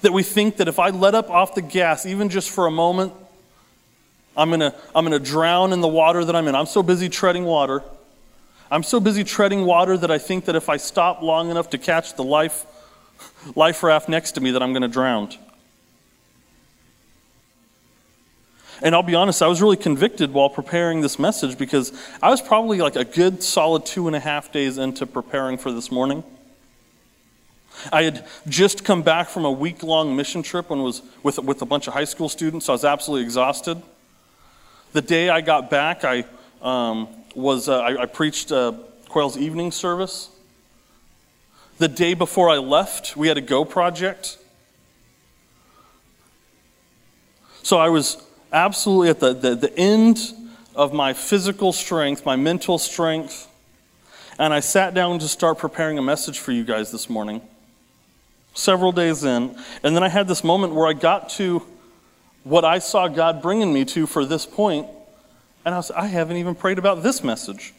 that 0.00 0.12
we 0.12 0.22
think 0.22 0.56
that 0.56 0.68
if 0.68 0.78
I 0.78 0.90
let 0.90 1.14
up 1.14 1.28
off 1.28 1.54
the 1.54 1.62
gas, 1.62 2.06
even 2.06 2.28
just 2.28 2.48
for 2.48 2.66
a 2.66 2.70
moment, 2.70 3.12
I'm 4.36 4.48
going 4.48 4.60
to 4.60 4.74
I'm 4.94 5.04
going 5.04 5.20
to 5.20 5.30
drown 5.30 5.72
in 5.72 5.80
the 5.80 5.88
water 5.88 6.24
that 6.24 6.34
I'm 6.34 6.48
in. 6.48 6.54
I'm 6.54 6.66
so 6.66 6.82
busy 6.82 7.08
treading 7.08 7.44
water. 7.44 7.82
I'm 8.72 8.82
so 8.82 9.00
busy 9.00 9.22
treading 9.22 9.66
water 9.66 9.98
that 9.98 10.10
I 10.10 10.16
think 10.16 10.46
that 10.46 10.56
if 10.56 10.70
I 10.70 10.78
stop 10.78 11.20
long 11.20 11.50
enough 11.50 11.68
to 11.70 11.78
catch 11.78 12.14
the 12.14 12.24
life, 12.24 12.64
life 13.54 13.82
raft 13.82 14.08
next 14.08 14.32
to 14.32 14.40
me, 14.40 14.52
that 14.52 14.62
I'm 14.62 14.72
going 14.72 14.80
to 14.80 14.88
drown. 14.88 15.28
And 18.80 18.94
I'll 18.94 19.02
be 19.02 19.14
honest, 19.14 19.42
I 19.42 19.46
was 19.46 19.60
really 19.60 19.76
convicted 19.76 20.32
while 20.32 20.48
preparing 20.48 21.02
this 21.02 21.18
message 21.18 21.58
because 21.58 21.92
I 22.22 22.30
was 22.30 22.40
probably 22.40 22.78
like 22.78 22.96
a 22.96 23.04
good 23.04 23.42
solid 23.42 23.84
two 23.84 24.06
and 24.06 24.16
a 24.16 24.20
half 24.20 24.50
days 24.50 24.78
into 24.78 25.04
preparing 25.06 25.58
for 25.58 25.70
this 25.70 25.92
morning. 25.92 26.24
I 27.92 28.04
had 28.04 28.26
just 28.48 28.86
come 28.86 29.02
back 29.02 29.28
from 29.28 29.44
a 29.44 29.52
week 29.52 29.82
long 29.82 30.16
mission 30.16 30.42
trip 30.42 30.70
and 30.70 30.82
was 30.82 31.02
with, 31.22 31.38
with 31.40 31.60
a 31.60 31.66
bunch 31.66 31.88
of 31.88 31.92
high 31.92 32.04
school 32.04 32.30
students, 32.30 32.64
so 32.64 32.72
I 32.72 32.74
was 32.74 32.86
absolutely 32.86 33.24
exhausted. 33.26 33.82
The 34.94 35.02
day 35.02 35.28
I 35.28 35.42
got 35.42 35.68
back, 35.68 36.04
I 36.04 36.24
um, 36.62 37.08
was 37.34 37.68
uh, 37.68 37.80
I, 37.80 38.02
I, 38.02 38.06
preached 38.06 38.52
uh, 38.52 38.72
Quail's 39.08 39.36
evening 39.36 39.72
service. 39.72 40.30
The 41.78 41.88
day 41.88 42.14
before 42.14 42.50
I 42.50 42.58
left, 42.58 43.16
we 43.16 43.28
had 43.28 43.38
a 43.38 43.40
Go 43.40 43.64
project. 43.64 44.38
So 47.62 47.78
I 47.78 47.88
was 47.88 48.22
absolutely 48.52 49.08
at 49.08 49.20
the, 49.20 49.32
the, 49.32 49.54
the 49.54 49.78
end 49.78 50.32
of 50.74 50.92
my 50.92 51.12
physical 51.12 51.72
strength, 51.72 52.26
my 52.26 52.36
mental 52.36 52.78
strength. 52.78 53.48
And 54.38 54.52
I 54.52 54.60
sat 54.60 54.94
down 54.94 55.18
to 55.20 55.28
start 55.28 55.58
preparing 55.58 55.98
a 55.98 56.02
message 56.02 56.38
for 56.38 56.52
you 56.52 56.64
guys 56.64 56.90
this 56.90 57.08
morning, 57.08 57.42
several 58.54 58.92
days 58.92 59.24
in. 59.24 59.56
And 59.82 59.94
then 59.94 60.02
I 60.02 60.08
had 60.08 60.28
this 60.28 60.42
moment 60.42 60.74
where 60.74 60.86
I 60.86 60.92
got 60.92 61.28
to 61.30 61.62
what 62.44 62.64
I 62.64 62.78
saw 62.78 63.08
God 63.08 63.40
bringing 63.40 63.72
me 63.72 63.84
to 63.86 64.06
for 64.06 64.24
this 64.24 64.46
point, 64.46 64.88
and 65.64 65.74
I 65.74 65.78
was, 65.78 65.90
I 65.90 66.06
haven't 66.06 66.36
even 66.36 66.54
prayed 66.54 66.78
about 66.78 67.02
this 67.02 67.22
message. 67.22 67.74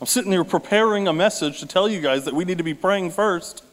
I'm 0.00 0.06
sitting 0.06 0.30
here 0.30 0.44
preparing 0.44 1.08
a 1.08 1.12
message 1.12 1.60
to 1.60 1.66
tell 1.66 1.88
you 1.88 2.00
guys 2.00 2.24
that 2.26 2.34
we 2.34 2.44
need 2.44 2.58
to 2.58 2.64
be 2.64 2.74
praying 2.74 3.10
first. 3.10 3.64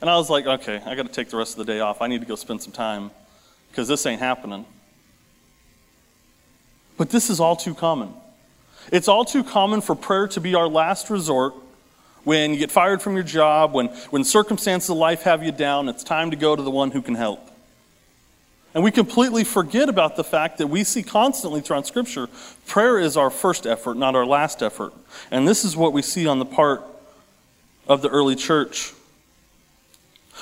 And 0.00 0.08
I 0.08 0.16
was 0.16 0.30
like, 0.30 0.46
okay, 0.46 0.80
I 0.84 0.94
got 0.94 1.06
to 1.06 1.12
take 1.12 1.30
the 1.30 1.36
rest 1.36 1.58
of 1.58 1.66
the 1.66 1.72
day 1.72 1.80
off. 1.80 2.02
I 2.02 2.06
need 2.06 2.20
to 2.20 2.26
go 2.26 2.36
spend 2.36 2.62
some 2.62 2.72
time 2.72 3.10
because 3.70 3.88
this 3.88 4.06
ain't 4.06 4.20
happening. 4.20 4.64
But 6.96 7.10
this 7.10 7.30
is 7.30 7.40
all 7.40 7.56
too 7.56 7.74
common. 7.74 8.12
It's 8.92 9.08
all 9.08 9.24
too 9.24 9.42
common 9.42 9.80
for 9.80 9.96
prayer 9.96 10.28
to 10.28 10.40
be 10.40 10.54
our 10.54 10.68
last 10.68 11.10
resort 11.10 11.54
when 12.26 12.52
you 12.52 12.58
get 12.58 12.72
fired 12.72 13.00
from 13.00 13.14
your 13.14 13.22
job, 13.22 13.72
when, 13.72 13.86
when 14.10 14.24
circumstances 14.24 14.90
of 14.90 14.96
life 14.96 15.22
have 15.22 15.44
you 15.44 15.52
down, 15.52 15.88
it's 15.88 16.02
time 16.02 16.32
to 16.32 16.36
go 16.36 16.56
to 16.56 16.62
the 16.62 16.70
one 16.72 16.90
who 16.90 17.00
can 17.00 17.14
help. 17.14 17.52
And 18.76 18.84
we 18.84 18.90
completely 18.90 19.42
forget 19.42 19.88
about 19.88 20.16
the 20.16 20.22
fact 20.22 20.58
that 20.58 20.66
we 20.66 20.84
see 20.84 21.02
constantly 21.02 21.62
throughout 21.62 21.86
Scripture 21.86 22.28
prayer 22.66 22.98
is 22.98 23.16
our 23.16 23.30
first 23.30 23.66
effort, 23.66 23.96
not 23.96 24.14
our 24.14 24.26
last 24.26 24.62
effort. 24.62 24.92
And 25.30 25.48
this 25.48 25.64
is 25.64 25.74
what 25.74 25.94
we 25.94 26.02
see 26.02 26.26
on 26.26 26.40
the 26.40 26.44
part 26.44 26.82
of 27.88 28.02
the 28.02 28.10
early 28.10 28.36
church. 28.36 28.92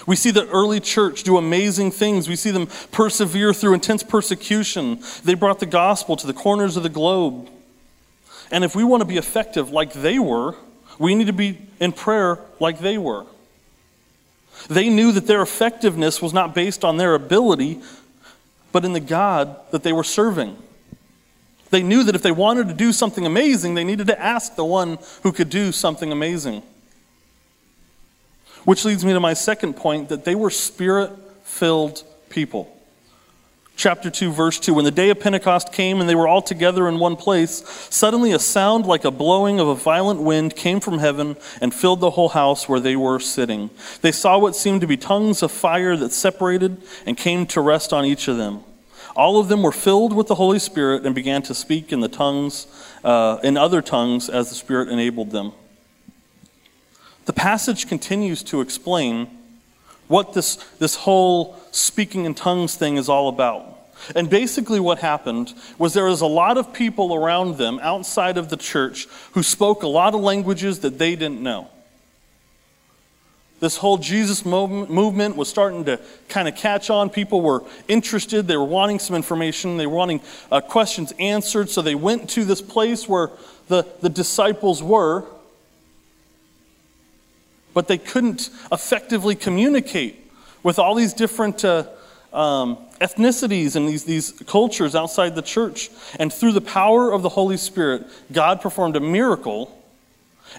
We 0.04 0.16
see 0.16 0.32
the 0.32 0.48
early 0.48 0.80
church 0.80 1.22
do 1.22 1.36
amazing 1.36 1.92
things. 1.92 2.28
We 2.28 2.34
see 2.34 2.50
them 2.50 2.66
persevere 2.90 3.54
through 3.54 3.74
intense 3.74 4.02
persecution. 4.02 4.98
They 5.22 5.34
brought 5.34 5.60
the 5.60 5.66
gospel 5.66 6.16
to 6.16 6.26
the 6.26 6.34
corners 6.34 6.76
of 6.76 6.82
the 6.82 6.88
globe. 6.88 7.48
And 8.50 8.64
if 8.64 8.74
we 8.74 8.82
want 8.82 9.02
to 9.02 9.06
be 9.06 9.16
effective 9.16 9.70
like 9.70 9.92
they 9.92 10.18
were, 10.18 10.56
we 10.98 11.14
need 11.14 11.28
to 11.28 11.32
be 11.32 11.60
in 11.78 11.92
prayer 11.92 12.40
like 12.58 12.80
they 12.80 12.98
were. 12.98 13.26
They 14.68 14.88
knew 14.88 15.12
that 15.12 15.28
their 15.28 15.42
effectiveness 15.42 16.20
was 16.20 16.32
not 16.32 16.52
based 16.52 16.84
on 16.84 16.96
their 16.96 17.14
ability, 17.14 17.80
but 18.74 18.84
in 18.84 18.92
the 18.92 18.98
God 18.98 19.56
that 19.70 19.84
they 19.84 19.92
were 19.92 20.02
serving. 20.02 20.56
They 21.70 21.84
knew 21.84 22.02
that 22.02 22.16
if 22.16 22.22
they 22.22 22.32
wanted 22.32 22.66
to 22.66 22.74
do 22.74 22.92
something 22.92 23.24
amazing, 23.24 23.74
they 23.74 23.84
needed 23.84 24.08
to 24.08 24.20
ask 24.20 24.56
the 24.56 24.64
one 24.64 24.98
who 25.22 25.30
could 25.30 25.48
do 25.48 25.70
something 25.70 26.10
amazing. 26.10 26.60
Which 28.64 28.84
leads 28.84 29.04
me 29.04 29.12
to 29.12 29.20
my 29.20 29.32
second 29.32 29.74
point 29.74 30.08
that 30.08 30.24
they 30.24 30.34
were 30.34 30.50
spirit 30.50 31.12
filled 31.44 32.02
people. 32.30 32.73
Chapter 33.76 34.08
2, 34.08 34.32
verse 34.32 34.60
2 34.60 34.72
When 34.72 34.84
the 34.84 34.90
day 34.90 35.10
of 35.10 35.18
Pentecost 35.18 35.72
came 35.72 36.00
and 36.00 36.08
they 36.08 36.14
were 36.14 36.28
all 36.28 36.42
together 36.42 36.88
in 36.88 36.98
one 36.98 37.16
place, 37.16 37.62
suddenly 37.90 38.32
a 38.32 38.38
sound 38.38 38.86
like 38.86 39.04
a 39.04 39.10
blowing 39.10 39.58
of 39.58 39.66
a 39.66 39.74
violent 39.74 40.20
wind 40.20 40.54
came 40.54 40.78
from 40.80 40.98
heaven 40.98 41.36
and 41.60 41.74
filled 41.74 42.00
the 42.00 42.10
whole 42.10 42.30
house 42.30 42.68
where 42.68 42.80
they 42.80 42.94
were 42.94 43.18
sitting. 43.18 43.70
They 44.00 44.12
saw 44.12 44.38
what 44.38 44.54
seemed 44.54 44.80
to 44.82 44.86
be 44.86 44.96
tongues 44.96 45.42
of 45.42 45.50
fire 45.50 45.96
that 45.96 46.12
separated 46.12 46.82
and 47.04 47.16
came 47.16 47.46
to 47.46 47.60
rest 47.60 47.92
on 47.92 48.04
each 48.04 48.28
of 48.28 48.36
them. 48.36 48.62
All 49.16 49.38
of 49.38 49.48
them 49.48 49.62
were 49.62 49.72
filled 49.72 50.12
with 50.12 50.28
the 50.28 50.34
Holy 50.36 50.58
Spirit 50.58 51.04
and 51.04 51.14
began 51.14 51.42
to 51.42 51.54
speak 51.54 51.92
in 51.92 52.00
the 52.00 52.08
tongues, 52.08 52.66
uh, 53.02 53.38
in 53.42 53.56
other 53.56 53.82
tongues, 53.82 54.28
as 54.28 54.48
the 54.48 54.54
Spirit 54.54 54.88
enabled 54.88 55.30
them. 55.30 55.52
The 57.26 57.32
passage 57.32 57.88
continues 57.88 58.42
to 58.44 58.60
explain 58.60 59.28
what 60.08 60.34
this, 60.34 60.56
this 60.78 60.94
whole 60.94 61.56
speaking 61.70 62.24
in 62.24 62.34
tongues 62.34 62.74
thing 62.76 62.96
is 62.96 63.08
all 63.08 63.28
about. 63.28 63.74
And 64.14 64.28
basically, 64.28 64.80
what 64.80 64.98
happened 64.98 65.54
was 65.78 65.94
there 65.94 66.04
was 66.04 66.20
a 66.20 66.26
lot 66.26 66.58
of 66.58 66.72
people 66.72 67.14
around 67.14 67.56
them 67.56 67.78
outside 67.82 68.36
of 68.36 68.48
the 68.48 68.56
church 68.56 69.06
who 69.32 69.42
spoke 69.42 69.82
a 69.82 69.88
lot 69.88 70.14
of 70.14 70.20
languages 70.20 70.80
that 70.80 70.98
they 70.98 71.16
didn't 71.16 71.42
know. 71.42 71.68
This 73.60 73.76
whole 73.78 73.96
Jesus 73.96 74.44
movement 74.44 75.36
was 75.36 75.48
starting 75.48 75.86
to 75.86 75.98
kind 76.28 76.48
of 76.48 76.56
catch 76.56 76.90
on. 76.90 77.08
People 77.08 77.40
were 77.40 77.62
interested. 77.88 78.46
They 78.46 78.58
were 78.58 78.64
wanting 78.64 78.98
some 78.98 79.16
information. 79.16 79.78
They 79.78 79.86
were 79.86 79.96
wanting 79.96 80.20
uh, 80.52 80.60
questions 80.60 81.14
answered. 81.18 81.70
So 81.70 81.80
they 81.80 81.94
went 81.94 82.28
to 82.30 82.44
this 82.44 82.60
place 82.60 83.08
where 83.08 83.30
the, 83.68 83.86
the 84.02 84.10
disciples 84.10 84.82
were 84.82 85.24
but 87.74 87.88
they 87.88 87.98
couldn't 87.98 88.50
effectively 88.72 89.34
communicate 89.34 90.30
with 90.62 90.78
all 90.78 90.94
these 90.94 91.12
different 91.12 91.64
uh, 91.64 91.86
um, 92.32 92.78
ethnicities 93.00 93.76
and 93.76 93.88
these, 93.88 94.04
these 94.04 94.32
cultures 94.46 94.94
outside 94.94 95.34
the 95.34 95.42
church. 95.42 95.90
And 96.18 96.32
through 96.32 96.52
the 96.52 96.60
power 96.60 97.12
of 97.12 97.22
the 97.22 97.28
Holy 97.28 97.56
Spirit, 97.56 98.06
God 98.32 98.60
performed 98.60 98.96
a 98.96 99.00
miracle 99.00 99.80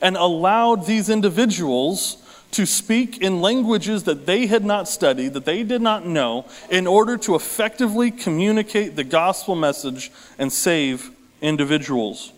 and 0.01 0.15
allowed 0.15 0.85
these 0.85 1.09
individuals 1.09 2.21
to 2.51 2.65
speak 2.65 3.17
in 3.21 3.41
languages 3.41 4.03
that 4.03 4.25
they 4.25 4.47
had 4.47 4.63
not 4.63 4.87
studied, 4.87 5.33
that 5.33 5.45
they 5.45 5.63
did 5.63 5.81
not 5.81 6.05
know, 6.05 6.45
in 6.69 6.87
order 6.87 7.17
to 7.17 7.35
effectively 7.35 8.11
communicate 8.11 8.95
the 8.95 9.03
gospel 9.03 9.55
message 9.55 10.11
and 10.39 10.53
save 10.53 11.11
individuals. 11.41 12.31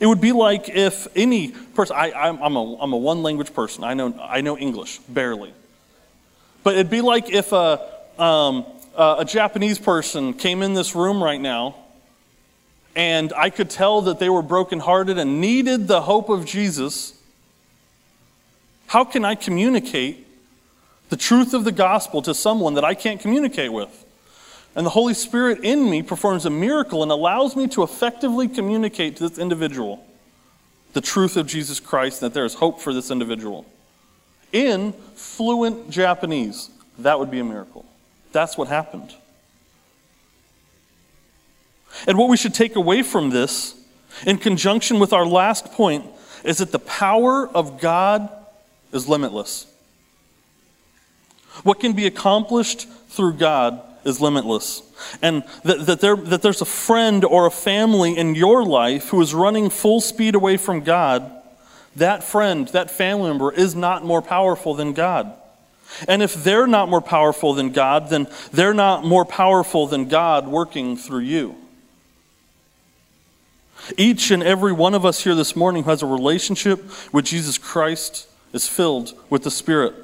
It 0.00 0.06
would 0.06 0.20
be 0.20 0.32
like 0.32 0.68
if 0.68 1.06
any 1.14 1.48
person, 1.48 1.96
I, 1.96 2.10
am 2.28 2.56
a, 2.56 2.76
I'm 2.78 2.92
a 2.92 2.96
one 2.96 3.22
language 3.22 3.52
person, 3.54 3.84
I 3.84 3.94
know, 3.94 4.14
I 4.20 4.40
know 4.40 4.58
English, 4.58 4.98
barely. 5.08 5.52
But 6.62 6.74
it'd 6.74 6.90
be 6.90 7.00
like 7.00 7.30
if 7.30 7.52
a, 7.52 7.80
um, 8.18 8.64
a 8.96 9.24
Japanese 9.24 9.78
person 9.78 10.34
came 10.34 10.62
in 10.62 10.74
this 10.74 10.94
room 10.94 11.22
right 11.22 11.40
now 11.40 11.76
and 12.96 13.32
I 13.32 13.50
could 13.50 13.70
tell 13.70 14.02
that 14.02 14.18
they 14.18 14.30
were 14.30 14.42
brokenhearted 14.42 15.18
and 15.18 15.40
needed 15.40 15.88
the 15.88 16.02
hope 16.02 16.28
of 16.28 16.44
Jesus. 16.44 17.12
How 18.86 19.04
can 19.04 19.24
I 19.24 19.34
communicate 19.34 20.26
the 21.08 21.16
truth 21.16 21.54
of 21.54 21.64
the 21.64 21.72
gospel 21.72 22.22
to 22.22 22.34
someone 22.34 22.74
that 22.74 22.84
I 22.84 22.94
can't 22.94 23.20
communicate 23.20 23.72
with? 23.72 24.03
And 24.76 24.84
the 24.84 24.90
Holy 24.90 25.14
Spirit 25.14 25.60
in 25.62 25.88
me 25.88 26.02
performs 26.02 26.46
a 26.46 26.50
miracle 26.50 27.02
and 27.02 27.12
allows 27.12 27.54
me 27.54 27.68
to 27.68 27.82
effectively 27.82 28.48
communicate 28.48 29.16
to 29.16 29.28
this 29.28 29.38
individual 29.38 30.04
the 30.94 31.00
truth 31.00 31.36
of 31.36 31.46
Jesus 31.46 31.80
Christ 31.80 32.20
that 32.20 32.34
there 32.34 32.44
is 32.44 32.54
hope 32.54 32.80
for 32.80 32.92
this 32.92 33.10
individual. 33.10 33.66
In 34.52 34.92
fluent 35.14 35.90
Japanese, 35.90 36.70
that 36.98 37.18
would 37.18 37.30
be 37.30 37.40
a 37.40 37.44
miracle. 37.44 37.84
That's 38.32 38.56
what 38.56 38.68
happened. 38.68 39.14
And 42.06 42.18
what 42.18 42.28
we 42.28 42.36
should 42.36 42.54
take 42.54 42.76
away 42.76 43.02
from 43.02 43.30
this, 43.30 43.74
in 44.26 44.38
conjunction 44.38 44.98
with 44.98 45.12
our 45.12 45.26
last 45.26 45.66
point, 45.72 46.04
is 46.44 46.58
that 46.58 46.72
the 46.72 46.78
power 46.78 47.48
of 47.48 47.80
God 47.80 48.28
is 48.92 49.08
limitless. 49.08 49.66
What 51.62 51.80
can 51.80 51.92
be 51.92 52.06
accomplished 52.06 52.88
through 53.08 53.34
God 53.34 53.80
is 54.04 54.20
limitless. 54.20 54.82
And 55.22 55.44
that, 55.64 55.86
that, 55.86 56.00
there, 56.00 56.16
that 56.16 56.42
there's 56.42 56.60
a 56.60 56.66
friend 56.66 57.24
or 57.24 57.46
a 57.46 57.50
family 57.50 58.16
in 58.16 58.34
your 58.34 58.64
life 58.64 59.08
who 59.08 59.20
is 59.20 59.34
running 59.34 59.70
full 59.70 60.00
speed 60.00 60.34
away 60.34 60.56
from 60.56 60.80
God, 60.80 61.30
that 61.96 62.24
friend, 62.24 62.68
that 62.68 62.90
family 62.90 63.28
member 63.28 63.52
is 63.52 63.74
not 63.74 64.04
more 64.04 64.22
powerful 64.22 64.74
than 64.74 64.92
God. 64.92 65.32
And 66.08 66.22
if 66.22 66.34
they're 66.34 66.66
not 66.66 66.88
more 66.88 67.00
powerful 67.00 67.54
than 67.54 67.70
God, 67.70 68.08
then 68.08 68.26
they're 68.52 68.74
not 68.74 69.04
more 69.04 69.24
powerful 69.24 69.86
than 69.86 70.08
God 70.08 70.48
working 70.48 70.96
through 70.96 71.20
you. 71.20 71.54
Each 73.96 74.30
and 74.30 74.42
every 74.42 74.72
one 74.72 74.94
of 74.94 75.04
us 75.04 75.22
here 75.22 75.34
this 75.34 75.54
morning 75.54 75.84
who 75.84 75.90
has 75.90 76.02
a 76.02 76.06
relationship 76.06 76.82
with 77.12 77.26
Jesus 77.26 77.58
Christ 77.58 78.26
is 78.52 78.66
filled 78.66 79.12
with 79.28 79.42
the 79.42 79.50
Spirit. 79.50 79.94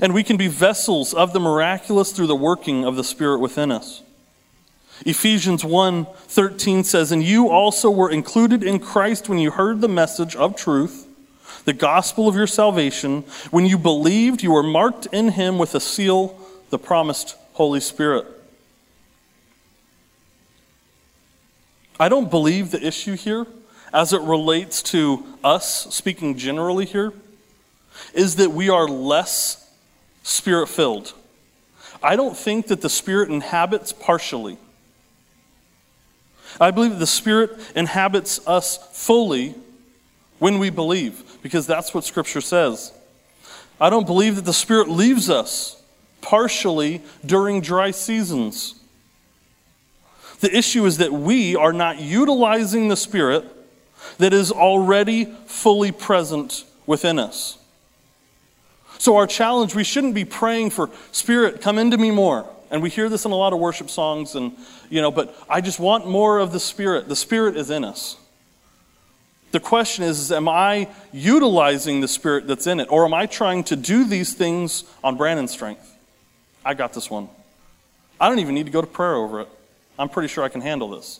And 0.00 0.14
we 0.14 0.24
can 0.24 0.36
be 0.36 0.48
vessels 0.48 1.12
of 1.12 1.32
the 1.32 1.40
miraculous 1.40 2.12
through 2.12 2.28
the 2.28 2.36
working 2.36 2.84
of 2.84 2.96
the 2.96 3.04
Spirit 3.04 3.40
within 3.40 3.70
us. 3.70 4.02
Ephesians 5.04 5.64
1 5.64 6.06
13 6.06 6.84
says, 6.84 7.12
And 7.12 7.22
you 7.22 7.48
also 7.48 7.90
were 7.90 8.10
included 8.10 8.62
in 8.62 8.78
Christ 8.78 9.28
when 9.28 9.38
you 9.38 9.50
heard 9.50 9.80
the 9.80 9.88
message 9.88 10.36
of 10.36 10.56
truth, 10.56 11.06
the 11.64 11.72
gospel 11.72 12.28
of 12.28 12.34
your 12.34 12.46
salvation. 12.46 13.22
When 13.50 13.66
you 13.66 13.78
believed, 13.78 14.42
you 14.42 14.52
were 14.52 14.62
marked 14.62 15.06
in 15.06 15.30
him 15.30 15.58
with 15.58 15.74
a 15.74 15.80
seal, 15.80 16.38
the 16.70 16.78
promised 16.78 17.36
Holy 17.54 17.80
Spirit. 17.80 18.26
I 22.00 22.08
don't 22.08 22.30
believe 22.30 22.70
the 22.70 22.84
issue 22.84 23.14
here, 23.14 23.46
as 23.92 24.12
it 24.12 24.22
relates 24.22 24.82
to 24.84 25.24
us, 25.44 25.94
speaking 25.94 26.36
generally 26.36 26.86
here, 26.86 27.12
is 28.14 28.36
that 28.36 28.52
we 28.52 28.70
are 28.70 28.88
less 28.88 29.61
spirit 30.22 30.68
filled. 30.68 31.14
I 32.02 32.16
don't 32.16 32.36
think 32.36 32.66
that 32.66 32.80
the 32.80 32.90
Spirit 32.90 33.30
inhabits 33.30 33.92
partially. 33.92 34.58
I 36.60 36.70
believe 36.70 36.92
that 36.92 36.98
the 36.98 37.06
Spirit 37.06 37.58
inhabits 37.76 38.46
us 38.46 38.76
fully 38.92 39.54
when 40.38 40.58
we 40.58 40.70
believe, 40.70 41.38
because 41.42 41.66
that's 41.66 41.94
what 41.94 42.04
Scripture 42.04 42.40
says. 42.40 42.92
I 43.80 43.88
don't 43.88 44.06
believe 44.06 44.36
that 44.36 44.44
the 44.44 44.52
Spirit 44.52 44.88
leaves 44.88 45.30
us 45.30 45.80
partially 46.20 47.02
during 47.24 47.60
dry 47.60 47.92
seasons. 47.92 48.74
The 50.40 50.54
issue 50.56 50.84
is 50.84 50.98
that 50.98 51.12
we 51.12 51.54
are 51.54 51.72
not 51.72 52.00
utilizing 52.00 52.88
the 52.88 52.96
Spirit 52.96 53.44
that 54.18 54.32
is 54.32 54.50
already 54.50 55.26
fully 55.46 55.92
present 55.92 56.64
within 56.84 57.20
us. 57.20 57.58
So, 59.02 59.16
our 59.16 59.26
challenge, 59.26 59.74
we 59.74 59.82
shouldn't 59.82 60.14
be 60.14 60.24
praying 60.24 60.70
for, 60.70 60.88
Spirit, 61.10 61.60
come 61.60 61.76
into 61.76 61.98
me 61.98 62.12
more. 62.12 62.48
And 62.70 62.80
we 62.80 62.88
hear 62.88 63.08
this 63.08 63.24
in 63.24 63.32
a 63.32 63.34
lot 63.34 63.52
of 63.52 63.58
worship 63.58 63.90
songs, 63.90 64.36
and, 64.36 64.52
you 64.90 65.00
know, 65.00 65.10
but 65.10 65.36
I 65.50 65.60
just 65.60 65.80
want 65.80 66.06
more 66.06 66.38
of 66.38 66.52
the 66.52 66.60
Spirit. 66.60 67.08
The 67.08 67.16
Spirit 67.16 67.56
is 67.56 67.68
in 67.68 67.82
us. 67.82 68.16
The 69.50 69.58
question 69.58 70.04
is, 70.04 70.20
is 70.20 70.30
am 70.30 70.48
I 70.48 70.88
utilizing 71.10 72.00
the 72.00 72.06
Spirit 72.06 72.46
that's 72.46 72.68
in 72.68 72.78
it? 72.78 72.86
Or 72.92 73.04
am 73.04 73.12
I 73.12 73.26
trying 73.26 73.64
to 73.64 73.74
do 73.74 74.04
these 74.04 74.34
things 74.34 74.84
on 75.02 75.16
Brandon's 75.16 75.50
strength? 75.50 75.96
I 76.64 76.74
got 76.74 76.92
this 76.92 77.10
one. 77.10 77.28
I 78.20 78.28
don't 78.28 78.38
even 78.38 78.54
need 78.54 78.66
to 78.66 78.72
go 78.72 78.82
to 78.82 78.86
prayer 78.86 79.16
over 79.16 79.40
it. 79.40 79.48
I'm 79.98 80.08
pretty 80.08 80.28
sure 80.28 80.44
I 80.44 80.48
can 80.48 80.60
handle 80.60 80.90
this. 80.90 81.18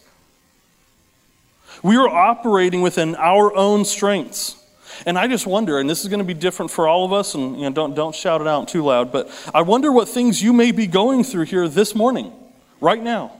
We 1.83 1.97
are 1.97 2.09
operating 2.09 2.81
within 2.81 3.16
our 3.16 3.53
own 3.53 3.85
strengths. 3.85 4.62
And 5.07 5.18
I 5.18 5.26
just 5.26 5.46
wonder, 5.46 5.78
and 5.78 5.88
this 5.88 6.02
is 6.02 6.09
going 6.09 6.18
to 6.18 6.24
be 6.24 6.35
different 6.35 6.70
for 6.70 6.88
all 6.88 7.05
of 7.05 7.12
us, 7.12 7.35
and 7.35 7.57
you 7.57 7.62
know, 7.62 7.70
don't, 7.70 7.94
don't 7.94 8.14
shout 8.14 8.40
it 8.40 8.46
out 8.46 8.68
too 8.68 8.85
loud, 8.85 9.12
but 9.12 9.31
I 9.55 9.62
wonder 9.62 9.90
what 9.90 10.09
things 10.09 10.42
you 10.42 10.52
may 10.52 10.72
be 10.72 10.87
going 10.87 11.24
through 11.24 11.44
here 11.44 11.68
this 11.68 11.94
morning, 11.94 12.33
right 12.81 13.02
now, 13.02 13.33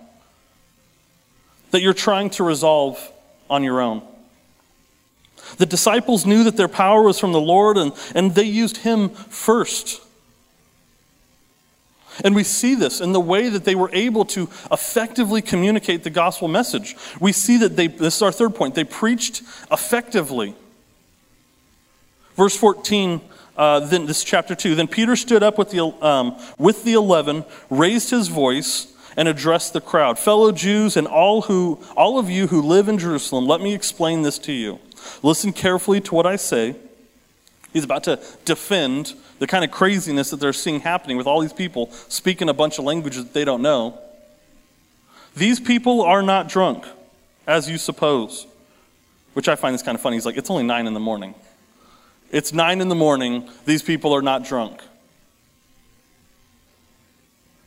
that 1.71 1.81
you're 1.81 1.95
trying 1.95 2.31
to 2.31 2.45
resolve 2.45 3.13
on 3.49 3.63
your 3.63 3.81
own. 3.81 4.03
The 5.59 5.67
disciples 5.67 6.25
knew 6.25 6.45
that 6.45 6.57
their 6.57 6.69
power 6.69 7.03
was 7.03 7.19
from 7.19 7.33
the 7.33 7.41
Lord, 7.41 7.77
and, 7.77 7.93
and 8.15 8.35
they 8.35 8.45
used 8.45 8.79
Him 8.79 9.11
first. 9.11 10.01
And 12.25 12.35
we 12.35 12.45
see 12.45 12.75
this 12.75 13.01
in 13.01 13.13
the 13.13 13.21
way 13.21 13.49
that 13.49 13.65
they 13.65 13.75
were 13.75 13.91
able 13.93 14.25
to 14.27 14.43
effectively 14.71 15.41
communicate 15.41 16.05
the 16.05 16.11
gospel 16.11 16.47
message. 16.49 16.95
We 17.21 17.33
see 17.33 17.59
that 17.59 17.77
they, 17.77 17.87
this 17.87 18.17
is 18.17 18.23
our 18.23 18.33
third 18.33 18.55
point, 18.55 18.75
they 18.75 18.85
preached 18.85 19.43
effectively. 19.71 20.55
Verse 22.37 22.57
14 22.57 23.21
uh, 23.57 23.81
then 23.81 24.07
this 24.07 24.19
is 24.19 24.25
chapter 24.25 24.55
2. 24.55 24.75
Then 24.75 24.89
Peter 24.89 25.15
stood 25.15 25.43
up 25.43 25.59
with 25.59 25.71
the, 25.71 25.85
um, 26.05 26.39
with 26.59 26.85
the 26.85 26.95
eleven, 26.95 27.45
raised 27.69 28.11
his 28.11 28.29
voice, 28.29 28.93
and 29.17 29.29
addressed 29.29 29.73
the 29.73 29.81
crowd. 29.81 30.19
Fellow 30.19 30.53
Jews 30.53 30.97
and 30.97 31.07
all, 31.07 31.43
who, 31.43 31.79
all 31.97 32.19
of 32.19 32.31
you 32.31 32.47
who 32.47 32.63
live 32.63 32.89
in 32.89 32.99
Jerusalem, 32.99 33.47
let 33.47 33.61
me 33.61 33.75
explain 33.75 34.23
this 34.23 34.39
to 34.41 34.53
you. 34.53 34.79
Listen 35.23 35.53
carefully 35.53 36.01
to 36.01 36.15
what 36.15 36.27
I 36.27 36.37
say. 36.37 36.77
He's 37.73 37.85
about 37.85 38.05
to 38.05 38.21
defend 38.45 39.15
the 39.39 39.47
kind 39.47 39.65
of 39.65 39.71
craziness 39.71 40.31
that 40.31 40.37
they're 40.41 40.53
seeing 40.53 40.81
happening 40.81 41.17
with 41.17 41.27
all 41.27 41.41
these 41.41 41.53
people 41.53 41.91
speaking 42.09 42.49
a 42.49 42.55
bunch 42.55 42.79
of 42.79 42.85
languages 42.85 43.25
that 43.25 43.35
they 43.35 43.45
don't 43.45 43.63
know. 43.63 43.99
These 45.35 45.61
people 45.61 46.03
are 46.03 46.23
not 46.23 46.49
drunk, 46.49 46.85
as 47.47 47.69
you 47.69 47.79
suppose, 47.79 48.47
which 49.33 49.49
I 49.49 49.57
find 49.57 49.75
is 49.75 49.83
kind 49.83 49.95
of 49.95 50.03
funny. 50.03 50.17
He's 50.17 50.27
like, 50.27 50.37
it's 50.37 50.51
only 50.51 50.65
nine 50.65 50.87
in 50.87 50.95
the 50.95 51.01
morning. 51.01 51.35
It's 52.33 52.53
nine 52.53 52.81
in 52.81 52.89
the 52.89 52.95
morning. 52.95 53.49
These 53.67 53.83
people 53.83 54.15
are 54.15 54.23
not 54.23 54.45
drunk. 54.45 54.81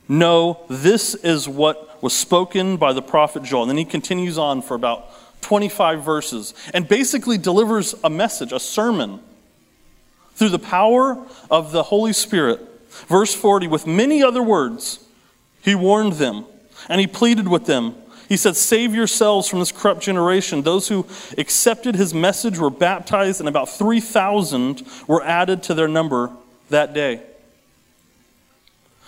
No, 0.07 0.59
this 0.69 1.15
is 1.15 1.47
what 1.47 2.01
was 2.01 2.13
spoken 2.13 2.77
by 2.77 2.91
the 2.91 3.01
prophet 3.01 3.43
Joel. 3.43 3.63
And 3.63 3.69
then 3.69 3.77
he 3.77 3.85
continues 3.85 4.37
on 4.37 4.63
for 4.63 4.73
about 4.73 5.09
25 5.41 6.03
verses 6.03 6.55
and 6.73 6.87
basically 6.87 7.37
delivers 7.37 7.93
a 8.03 8.09
message, 8.09 8.51
a 8.51 8.59
sermon, 8.59 9.19
through 10.33 10.49
the 10.49 10.59
power 10.59 11.25
of 11.49 11.71
the 11.71 11.83
Holy 11.83 12.13
Spirit. 12.13 12.59
Verse 13.07 13.33
40 13.35 13.67
with 13.67 13.85
many 13.85 14.23
other 14.23 14.41
words, 14.41 14.99
he 15.61 15.75
warned 15.75 16.13
them 16.13 16.45
and 16.89 16.99
he 16.99 17.07
pleaded 17.07 17.47
with 17.47 17.65
them. 17.65 17.95
He 18.27 18.37
said, 18.37 18.55
Save 18.55 18.95
yourselves 18.95 19.47
from 19.47 19.59
this 19.59 19.71
corrupt 19.71 20.01
generation. 20.01 20.61
Those 20.61 20.87
who 20.87 21.05
accepted 21.37 21.95
his 21.95 22.13
message 22.13 22.57
were 22.57 22.69
baptized, 22.69 23.39
and 23.39 23.49
about 23.49 23.69
3,000 23.69 24.83
were 25.07 25.23
added 25.23 25.63
to 25.63 25.73
their 25.73 25.87
number 25.87 26.31
that 26.69 26.93
day. 26.93 27.21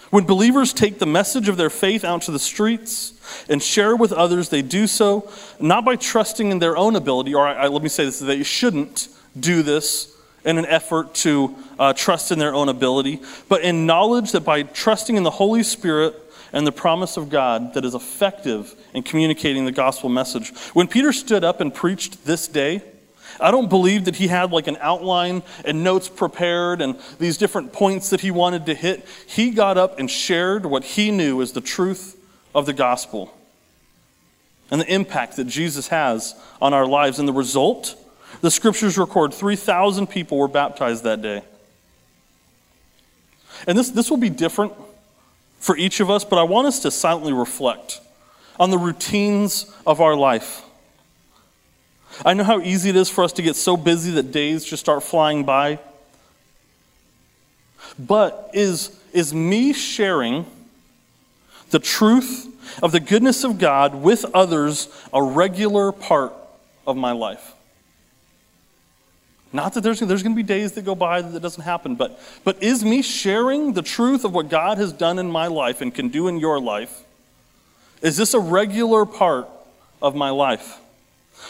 When 0.10 0.24
believers 0.24 0.72
take 0.72 1.00
the 1.00 1.06
message 1.06 1.50
of 1.50 1.58
their 1.58 1.70
faith 1.70 2.06
out 2.06 2.22
to 2.24 2.32
the 2.32 2.40
streets 2.40 3.14
and 3.50 3.62
share 3.62 3.96
with 3.96 4.14
others, 4.14 4.50
they 4.50 4.62
do 4.62 4.88
so 4.88 5.30
not 5.60 5.84
by 5.84 5.98
trusting 5.98 6.50
in 6.50 6.60
their 6.60 6.78
own 6.78 6.96
ability, 6.96 7.34
or 7.34 7.46
I, 7.46 7.68
let 7.68 7.84
me 7.84 7.90
say 7.90 8.06
this, 8.06 8.20
they 8.20 8.44
shouldn't 8.44 9.10
do 9.38 9.64
this 9.64 10.16
in 10.46 10.58
an 10.58 10.66
effort 10.66 11.14
to 11.14 11.56
uh, 11.78 11.92
trust 11.92 12.32
in 12.32 12.40
their 12.40 12.54
own 12.54 12.70
ability, 12.70 13.22
but 13.50 13.62
in 13.62 13.86
knowledge 13.86 14.32
that 14.32 14.42
by 14.42 14.64
trusting 14.64 15.18
in 15.18 15.24
the 15.24 15.32
Holy 15.32 15.62
Spirit 15.62 16.16
and 16.54 16.66
the 16.66 16.72
promise 16.72 17.18
of 17.18 17.30
God 17.30 17.74
that 17.74 17.84
is 17.84 17.94
effective 17.94 18.74
in 18.98 19.04
communicating 19.04 19.66
the 19.66 19.72
gospel 19.72 20.10
message. 20.10 20.50
When 20.74 20.88
Peter 20.88 21.14
stood 21.14 21.44
up 21.44 21.62
and 21.62 21.74
preached 21.74 22.26
this 22.26 22.48
day, 22.48 22.82
I 23.40 23.52
don't 23.52 23.70
believe 23.70 24.06
that 24.06 24.16
he 24.16 24.28
had 24.28 24.52
like 24.52 24.66
an 24.66 24.78
outline 24.82 25.44
and 25.64 25.84
notes 25.84 26.10
prepared 26.10 26.82
and 26.82 27.00
these 27.20 27.38
different 27.38 27.72
points 27.72 28.10
that 28.10 28.22
he 28.22 28.32
wanted 28.32 28.66
to 28.66 28.74
hit. 28.74 29.08
He 29.28 29.52
got 29.52 29.78
up 29.78 30.00
and 30.00 30.10
shared 30.10 30.66
what 30.66 30.84
he 30.84 31.12
knew 31.12 31.44
as 31.44 31.52
the 31.52 31.62
truth 31.62 32.20
of 32.56 32.66
the 32.66 32.74
gospel 32.74 33.32
and 34.72 34.82
the 34.82 34.92
impact 34.92 35.36
that 35.36 35.46
Jesus 35.46 35.90
has 35.90 36.34
on 36.60 36.74
our 36.74 36.88
lives. 36.88 37.20
And 37.20 37.28
the 37.28 37.34
result, 37.34 37.96
the 38.42 38.50
scriptures 38.50 38.98
record 38.98 39.32
3,000 39.32 40.08
people 40.08 40.40
were 40.40 40.48
baptized 40.48 41.04
that 41.04 41.22
day. 41.22 41.44
And 43.68 43.78
this, 43.78 43.92
this 43.92 44.10
will 44.10 44.18
be 44.18 44.32
different 44.32 44.74
for 45.60 45.78
each 45.78 46.00
of 46.00 46.10
us, 46.10 46.26
but 46.26 46.40
I 46.40 46.44
want 46.44 46.66
us 46.66 46.80
to 46.80 46.90
silently 46.90 47.34
reflect 47.34 48.02
on 48.60 48.70
the 48.70 48.78
routines 48.78 49.72
of 49.86 50.02
our 50.02 50.16
life. 50.16 50.64
I 52.26 52.34
know 52.34 52.44
how 52.44 52.60
easy 52.60 52.90
it 52.90 52.96
is 52.96 53.10
for 53.10 53.24
us 53.24 53.34
to 53.34 53.42
get 53.42 53.56
so 53.56 53.78
busy 53.78 54.12
that 54.12 54.32
days 54.32 54.66
just 54.66 54.80
start 54.80 55.04
flying 55.04 55.44
by. 55.44 55.80
But 58.00 58.52
is, 58.54 58.98
is 59.14 59.34
me 59.34 59.74
sharing 59.74 60.46
the 61.70 61.80
truth 61.80 62.48
of 62.82 62.92
the 62.92 63.00
goodness 63.00 63.44
of 63.44 63.60
God 63.60 63.96
with 63.96 64.26
others 64.34 64.88
a 65.14 65.22
regular 65.22 65.92
part 65.92 66.34
of 66.86 66.98
my 66.98 67.12
life? 67.12 67.54
Not 69.54 69.74
that 69.74 69.82
there's, 69.82 70.00
there's 70.00 70.24
going 70.24 70.36
to 70.36 70.42
be 70.42 70.44
days 70.44 70.74
that 70.74 70.84
go 70.84 70.94
by 70.94 71.22
that, 71.22 71.40
doesn't 71.40 71.64
happen, 71.64 71.96
but, 71.96 72.20
but 72.44 72.62
is 72.62 72.84
me 72.84 73.02
sharing 73.02 73.74
the 73.74 73.82
truth 73.82 74.26
of 74.26 74.34
what 74.34 74.50
God 74.50 74.78
has 74.78 74.92
done 74.92 75.20
in 75.20 75.32
my 75.32 75.48
life 75.48 75.82
and 75.82 75.94
can 75.94 76.10
do 76.10 76.28
in 76.28 76.38
your 76.38 76.60
life? 76.60 77.04
Is 78.02 78.18
this 78.18 78.34
a 78.34 78.40
regular 78.40 79.06
part 79.06 79.48
of 80.02 80.16
my 80.16 80.30
life? 80.30 80.80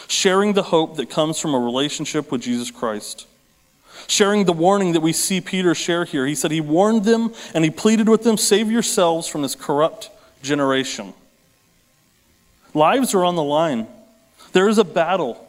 sharing 0.06 0.52
the 0.52 0.64
hope 0.64 0.96
that 0.96 1.10
comes 1.10 1.38
from 1.38 1.54
a 1.54 1.58
relationship 1.58 2.30
with 2.30 2.42
Jesus 2.42 2.70
Christ. 2.70 3.26
Sharing 4.06 4.44
the 4.44 4.52
warning 4.52 4.92
that 4.92 5.00
we 5.00 5.12
see 5.12 5.40
Peter 5.40 5.74
share 5.74 6.04
here. 6.04 6.26
He 6.26 6.34
said 6.34 6.50
he 6.50 6.60
warned 6.60 7.04
them 7.04 7.32
and 7.54 7.64
he 7.64 7.70
pleaded 7.70 8.08
with 8.08 8.22
them 8.22 8.36
save 8.36 8.70
yourselves 8.70 9.28
from 9.28 9.42
this 9.42 9.54
corrupt 9.54 10.10
generation. 10.42 11.14
Lives 12.74 13.14
are 13.14 13.24
on 13.24 13.36
the 13.36 13.42
line, 13.42 13.86
there 14.52 14.68
is 14.68 14.78
a 14.78 14.84
battle. 14.84 15.44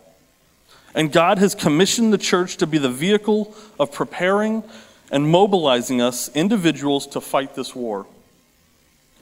And 0.96 1.12
God 1.12 1.38
has 1.38 1.54
commissioned 1.54 2.12
the 2.12 2.18
church 2.18 2.58
to 2.58 2.68
be 2.68 2.80
the 2.80 2.90
vehicle 2.90 3.56
of 3.80 3.92
preparing 3.92 4.64
and 5.12 5.30
mobilizing 5.30 6.02
us, 6.02 6.30
individuals, 6.36 7.06
to 7.08 7.22
fight 7.22 7.54
this 7.54 7.76
war. 7.76 8.08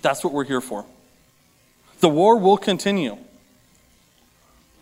That's 0.02 0.24
what 0.24 0.32
we're 0.32 0.46
here 0.46 0.62
for. 0.62 0.86
The 2.00 2.10
war 2.10 2.38
will 2.38 2.58
continue 2.58 3.18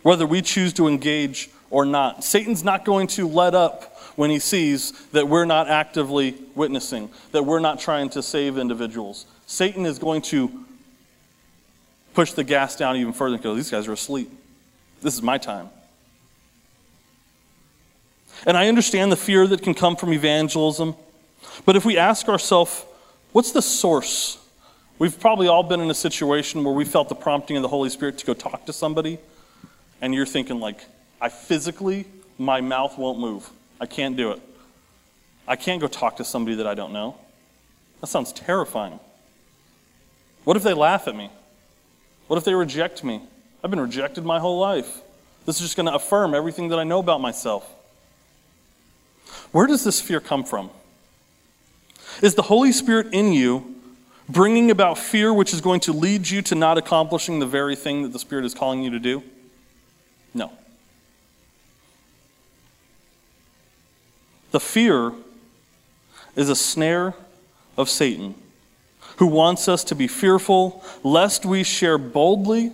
whether 0.02 0.26
we 0.26 0.40
choose 0.40 0.72
to 0.74 0.86
engage 0.86 1.50
or 1.70 1.84
not. 1.84 2.22
Satan's 2.22 2.62
not 2.62 2.84
going 2.84 3.08
to 3.08 3.26
let 3.26 3.54
up 3.54 3.96
when 4.14 4.30
he 4.30 4.38
sees 4.38 4.92
that 5.08 5.28
we're 5.28 5.44
not 5.44 5.68
actively 5.68 6.36
witnessing, 6.54 7.10
that 7.32 7.44
we're 7.44 7.60
not 7.60 7.80
trying 7.80 8.08
to 8.10 8.22
save 8.22 8.56
individuals. 8.56 9.26
Satan 9.46 9.84
is 9.84 9.98
going 9.98 10.22
to 10.22 10.64
push 12.14 12.32
the 12.32 12.44
gas 12.44 12.76
down 12.76 12.96
even 12.96 13.12
further 13.12 13.34
and 13.34 13.42
go, 13.42 13.54
These 13.54 13.70
guys 13.70 13.88
are 13.88 13.92
asleep. 13.92 14.30
This 15.02 15.14
is 15.14 15.22
my 15.22 15.38
time. 15.38 15.70
And 18.46 18.56
I 18.56 18.68
understand 18.68 19.10
the 19.10 19.16
fear 19.16 19.46
that 19.46 19.62
can 19.62 19.74
come 19.74 19.96
from 19.96 20.12
evangelism, 20.12 20.94
but 21.64 21.76
if 21.76 21.84
we 21.84 21.96
ask 21.96 22.28
ourselves, 22.28 22.84
what's 23.32 23.52
the 23.52 23.62
source? 23.62 24.38
We've 24.98 25.18
probably 25.18 25.46
all 25.46 25.62
been 25.62 25.80
in 25.80 25.90
a 25.90 25.94
situation 25.94 26.64
where 26.64 26.72
we 26.72 26.86
felt 26.86 27.10
the 27.10 27.14
prompting 27.14 27.56
of 27.56 27.62
the 27.62 27.68
Holy 27.68 27.90
Spirit 27.90 28.16
to 28.18 28.26
go 28.26 28.32
talk 28.32 28.64
to 28.66 28.72
somebody 28.72 29.18
and 30.00 30.14
you're 30.14 30.26
thinking, 30.26 30.58
like, 30.58 30.84
I 31.20 31.28
physically, 31.28 32.06
my 32.38 32.60
mouth 32.60 32.96
won't 32.96 33.18
move. 33.18 33.48
I 33.80 33.86
can't 33.86 34.16
do 34.16 34.32
it. 34.32 34.40
I 35.46 35.56
can't 35.56 35.80
go 35.80 35.86
talk 35.86 36.16
to 36.16 36.24
somebody 36.24 36.56
that 36.56 36.66
I 36.66 36.74
don't 36.74 36.92
know. 36.92 37.16
That 38.00 38.06
sounds 38.06 38.32
terrifying. 38.32 38.98
What 40.44 40.56
if 40.56 40.62
they 40.62 40.74
laugh 40.74 41.08
at 41.08 41.14
me? 41.16 41.30
What 42.26 42.36
if 42.36 42.44
they 42.44 42.54
reject 42.54 43.04
me? 43.04 43.22
I've 43.62 43.70
been 43.70 43.80
rejected 43.80 44.24
my 44.24 44.38
whole 44.38 44.58
life. 44.58 45.02
This 45.44 45.56
is 45.56 45.62
just 45.62 45.76
going 45.76 45.86
to 45.86 45.94
affirm 45.94 46.34
everything 46.34 46.68
that 46.68 46.78
I 46.78 46.84
know 46.84 46.98
about 47.00 47.20
myself. 47.20 47.70
Where 49.52 49.66
does 49.66 49.84
this 49.84 50.00
fear 50.00 50.20
come 50.20 50.44
from? 50.44 50.70
Is 52.22 52.34
the 52.34 52.42
Holy 52.42 52.72
Spirit 52.72 53.08
in 53.12 53.32
you 53.32 53.75
bringing 54.28 54.70
about 54.70 54.98
fear 54.98 55.32
which 55.32 55.52
is 55.52 55.60
going 55.60 55.80
to 55.80 55.92
lead 55.92 56.28
you 56.28 56.42
to 56.42 56.54
not 56.54 56.78
accomplishing 56.78 57.38
the 57.38 57.46
very 57.46 57.76
thing 57.76 58.02
that 58.02 58.12
the 58.12 58.18
Spirit 58.18 58.44
is 58.44 58.54
calling 58.54 58.82
you 58.82 58.90
to 58.90 58.98
do? 58.98 59.22
No. 60.34 60.52
The 64.50 64.60
fear 64.60 65.12
is 66.34 66.48
a 66.48 66.56
snare 66.56 67.14
of 67.76 67.88
Satan 67.88 68.34
who 69.16 69.26
wants 69.26 69.68
us 69.68 69.84
to 69.84 69.94
be 69.94 70.06
fearful 70.06 70.84
lest 71.02 71.46
we 71.46 71.62
share 71.62 71.98
boldly 71.98 72.72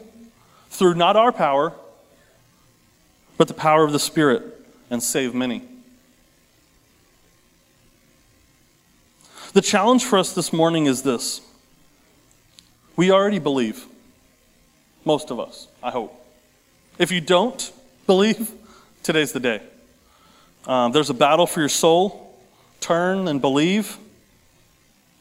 through 0.71 0.95
not 0.95 1.17
our 1.17 1.33
power, 1.33 1.73
but 3.37 3.49
the 3.49 3.55
power 3.55 3.85
of 3.85 3.93
the 3.93 3.99
Spirit 3.99 4.43
and 4.91 5.03
save 5.03 5.35
many. 5.35 5.63
The 9.53 9.61
challenge 9.61 10.05
for 10.07 10.19
us 10.19 10.33
this 10.33 10.51
morning 10.51 10.87
is 10.87 11.03
this 11.03 11.43
we 12.97 13.11
already 13.11 13.39
believe, 13.39 13.85
most 15.05 15.31
of 15.31 15.39
us, 15.39 15.69
I 15.83 15.91
hope. 15.91 16.19
If 16.99 17.11
you 17.11 17.21
don't 17.21 17.73
believe, 18.07 18.51
today's 19.03 19.33
the 19.33 19.41
day. 19.41 19.61
Um, 20.67 20.93
there's 20.93 21.11
a 21.11 21.15
battle 21.15 21.47
for 21.47 21.61
your 21.61 21.69
soul. 21.69 22.35
Turn 22.81 23.29
and 23.29 23.41
believe. 23.41 23.99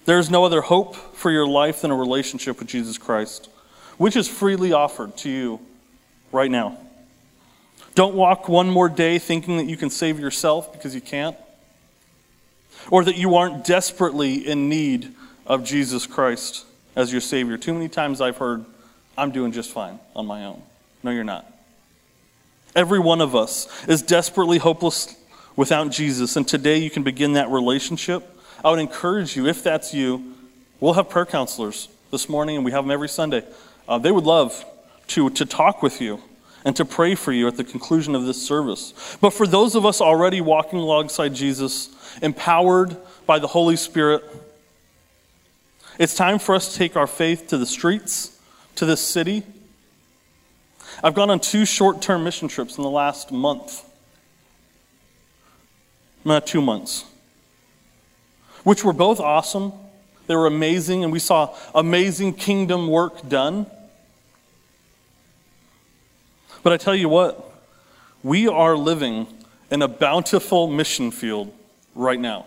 There 0.06 0.18
is 0.18 0.30
no 0.30 0.46
other 0.46 0.62
hope 0.62 0.96
for 0.96 1.30
your 1.30 1.48
life 1.48 1.82
than 1.82 1.92
a 1.92 1.96
relationship 1.96 2.60
with 2.60 2.68
Jesus 2.68 2.98
Christ, 2.98 3.50
which 3.98 4.16
is 4.16 4.28
freely 4.28 4.72
offered 4.72 5.18
to 5.18 5.30
you 5.30 5.60
right 6.32 6.50
now. 6.50 6.78
Don't 7.96 8.16
walk 8.16 8.48
one 8.48 8.70
more 8.70 8.88
day 8.88 9.20
thinking 9.20 9.58
that 9.58 9.66
you 9.66 9.76
can 9.76 9.90
save 9.90 10.20
yourself 10.20 10.72
because 10.72 10.96
you 10.96 11.02
can't, 11.02 11.36
or 12.90 13.04
that 13.04 13.18
you 13.18 13.36
aren't 13.36 13.66
desperately 13.66 14.48
in 14.48 14.70
need 14.70 15.14
of 15.46 15.64
Jesus 15.64 16.08
Christ 16.08 16.66
as 16.96 17.12
your 17.12 17.22
Savior. 17.22 17.58
Too 17.58 17.74
many 17.74 17.90
times 17.90 18.22
I've 18.22 18.38
heard, 18.38 18.66
I'm 19.18 19.32
doing 19.32 19.52
just 19.52 19.72
fine 19.72 20.00
on 20.16 20.26
my 20.26 20.46
own. 20.46 20.62
No, 21.04 21.12
you're 21.12 21.24
not. 21.24 21.46
Every 22.76 23.00
one 23.00 23.22
of 23.22 23.36
us 23.36 23.68
is 23.88 24.02
desperately 24.02 24.58
hopeless, 24.58 25.16
without 25.56 25.92
Jesus. 25.92 26.36
And 26.36 26.48
today 26.48 26.78
you 26.78 26.90
can 26.90 27.04
begin 27.04 27.34
that 27.34 27.50
relationship. 27.50 28.24
I 28.64 28.70
would 28.70 28.80
encourage 28.80 29.36
you, 29.36 29.48
if 29.48 29.64
that's 29.64 29.94
you, 29.94 30.36
we'll 30.80 30.94
have 30.94 31.10
prayer 31.10 31.26
counselors 31.26 31.90
this 32.12 32.30
morning, 32.30 32.56
and 32.56 32.66
we 32.66 32.72
have 32.72 32.84
them 32.84 32.92
every 32.92 33.10
Sunday. 33.10 33.44
Uh, 33.88 33.98
they 33.98 34.12
would 34.12 34.24
love 34.24 34.66
to, 35.08 35.30
to 35.32 35.46
talk 35.46 35.82
with 35.82 36.02
you 36.02 36.22
and 36.64 36.76
to 36.76 36.86
pray 36.86 37.16
for 37.16 37.32
you 37.32 37.48
at 37.48 37.58
the 37.58 37.64
conclusion 37.64 38.16
of 38.16 38.26
this 38.26 38.42
service. 38.46 39.18
But 39.20 39.32
for 39.32 39.48
those 39.48 39.76
of 39.76 39.86
us 39.86 40.02
already 40.02 40.42
walking 40.42 40.80
alongside 40.80 41.34
Jesus, 41.34 41.90
empowered 42.22 42.98
by 43.26 43.40
the 43.40 43.48
Holy 43.48 43.76
Spirit, 43.76 44.24
it's 45.98 46.16
time 46.16 46.40
for 46.40 46.56
us 46.56 46.72
to 46.72 46.78
take 46.78 46.96
our 46.96 47.08
faith 47.08 47.48
to 47.48 47.58
the 47.58 47.66
streets, 47.66 48.40
to 48.76 48.86
this 48.86 49.02
city. 49.02 49.44
I've 51.04 51.14
gone 51.14 51.30
on 51.30 51.40
two 51.40 51.66
short 51.66 52.02
term 52.02 52.24
mission 52.24 52.48
trips 52.48 52.78
in 52.78 52.84
the 52.84 52.90
last 52.90 53.32
month. 53.32 53.86
Not 56.24 56.46
two 56.46 56.62
months. 56.62 57.06
Which 58.64 58.84
were 58.84 58.94
both 58.94 59.20
awesome. 59.20 59.74
They 60.28 60.36
were 60.36 60.48
amazing, 60.48 61.04
and 61.04 61.12
we 61.12 61.20
saw 61.20 61.56
amazing 61.74 62.34
kingdom 62.34 62.88
work 62.88 63.28
done. 63.28 63.66
But 66.64 66.74
I 66.74 66.78
tell 66.78 66.96
you 66.96 67.10
what, 67.10 67.50
we 68.24 68.48
are 68.48 68.78
living 68.78 69.28
in 69.72 69.82
a 69.82 69.88
bountiful 69.88 70.68
mission 70.68 71.12
field 71.12 71.54
right 71.96 72.20
now. 72.20 72.46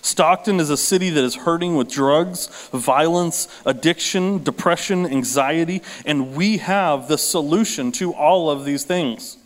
Stockton 0.00 0.60
is 0.60 0.68
a 0.68 0.76
city 0.76 1.08
that 1.10 1.24
is 1.24 1.34
hurting 1.34 1.76
with 1.76 1.90
drugs, 1.90 2.68
violence, 2.72 3.48
addiction, 3.64 4.42
depression, 4.42 5.06
anxiety, 5.06 5.82
and 6.04 6.34
we 6.34 6.58
have 6.58 7.08
the 7.08 7.16
solution 7.16 7.90
to 7.92 8.12
all 8.12 8.50
of 8.50 8.66
these 8.66 8.84
things. 8.84 9.38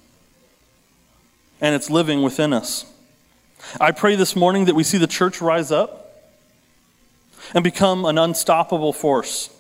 And 1.61 1.75
it's 1.75 1.91
living 1.91 2.23
within 2.23 2.53
us. 2.53 2.93
I 3.81 3.93
pray 3.93 4.17
this 4.17 4.35
morning 4.35 4.65
that 4.65 4.75
we 4.75 4.83
see 4.83 4.99
the 4.99 5.07
church 5.07 5.41
rise 5.41 5.71
up 5.71 6.33
and 7.55 7.63
become 7.63 8.05
an 8.05 8.19
unstoppable 8.19 8.93
force 8.93 9.51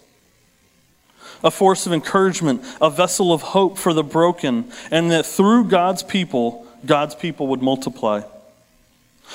a 1.42 1.51
force 1.51 1.87
of 1.87 1.92
encouragement, 1.92 2.62
a 2.81 2.90
vessel 2.90 3.33
of 3.33 3.42
hope 3.42 3.79
for 3.79 3.92
the 3.92 4.05
broken, 4.05 4.70
and 4.90 5.11
that 5.11 5.27
through 5.27 5.64
God's 5.64 6.03
people, 6.03 6.66
God's 6.85 7.14
people 7.14 7.48
would 7.48 7.62
multiply. 7.62 8.22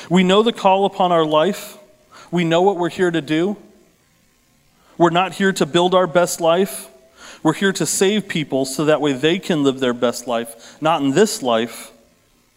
We 0.10 0.24
know 0.24 0.44
the 0.44 0.54
call 0.54 0.86
upon 0.86 1.12
our 1.12 1.26
life. 1.26 1.78
We 2.32 2.44
know 2.44 2.62
what 2.62 2.78
we're 2.78 2.90
here 2.90 3.12
to 3.12 3.22
do. 3.22 3.58
We're 4.98 5.12
not 5.12 5.34
here 5.34 5.54
to 5.54 5.66
build 5.66 5.94
our 5.94 6.08
best 6.08 6.42
life. 6.42 6.90
We're 7.42 7.54
here 7.54 7.74
to 7.74 7.86
save 7.86 8.28
people 8.28 8.66
so 8.66 8.86
that 8.86 9.02
way 9.02 9.14
they 9.14 9.38
can 9.38 9.64
live 9.64 9.80
their 9.80 9.94
best 9.94 10.28
life, 10.28 10.82
not 10.82 11.02
in 11.02 11.12
this 11.12 11.44
life, 11.44 11.92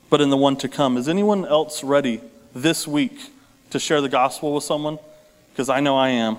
but 0.09 0.21
in 0.21 0.31
the 0.31 0.37
one 0.37 0.57
to 0.59 0.69
come. 0.69 0.97
Is 0.97 1.09
anyone 1.09 1.45
else 1.45 1.83
ready 1.83 2.21
this 2.55 2.87
week 2.87 3.19
to 3.71 3.81
share 3.81 4.01
the 4.01 4.09
gospel 4.09 4.55
with 4.55 4.65
someone? 4.65 4.99
Because 5.53 5.69
I 5.69 5.81
know 5.81 5.97
I 5.97 6.11
am. 6.11 6.39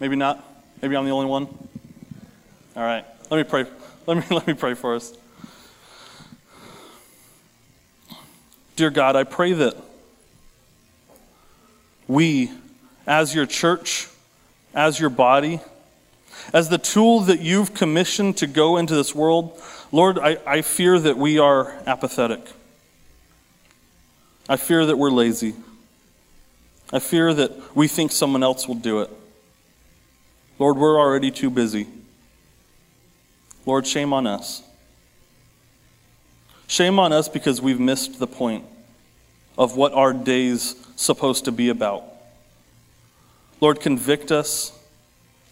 Maybe 0.00 0.16
not. 0.16 0.44
Maybe 0.82 0.96
I'm 0.96 1.04
the 1.04 1.12
only 1.12 1.26
one. 1.26 1.46
All 2.74 2.82
right. 2.82 3.04
Let 3.30 3.36
me 3.36 3.44
pray. 3.44 3.66
Let 4.04 4.16
me, 4.16 4.24
let 4.36 4.48
me 4.48 4.54
pray 4.54 4.74
for 4.74 4.96
us. 4.96 5.16
Dear 8.74 8.90
God, 8.90 9.14
I 9.14 9.22
pray 9.22 9.52
that 9.52 9.76
we, 12.08 12.50
as 13.06 13.32
your 13.32 13.46
church, 13.46 14.08
as 14.74 14.98
your 14.98 15.10
body, 15.10 15.60
as 16.52 16.68
the 16.68 16.78
tool 16.78 17.20
that 17.20 17.40
you've 17.40 17.74
commissioned 17.74 18.38
to 18.38 18.48
go 18.48 18.76
into 18.76 18.96
this 18.96 19.14
world, 19.14 19.62
Lord, 19.92 20.18
I, 20.18 20.38
I 20.44 20.62
fear 20.62 20.98
that 20.98 21.16
we 21.16 21.38
are 21.38 21.76
apathetic. 21.86 22.40
I 24.48 24.56
fear 24.56 24.84
that 24.86 24.98
we're 24.98 25.10
lazy. 25.10 25.54
I 26.92 26.98
fear 26.98 27.32
that 27.34 27.76
we 27.76 27.86
think 27.86 28.10
someone 28.10 28.42
else 28.42 28.66
will 28.66 28.74
do 28.74 29.00
it. 29.02 29.10
Lord, 30.58 30.76
we're 30.76 30.98
already 30.98 31.30
too 31.30 31.50
busy. 31.50 31.86
Lord, 33.66 33.86
shame 33.86 34.12
on 34.12 34.26
us. 34.26 34.62
Shame 36.66 36.98
on 36.98 37.12
us 37.12 37.28
because 37.28 37.60
we've 37.60 37.80
missed 37.80 38.18
the 38.18 38.26
point 38.26 38.64
of 39.58 39.76
what 39.76 39.92
our 39.92 40.12
day's 40.12 40.74
supposed 40.96 41.44
to 41.44 41.52
be 41.52 41.68
about. 41.68 42.04
Lord, 43.60 43.80
convict 43.80 44.32
us, 44.32 44.72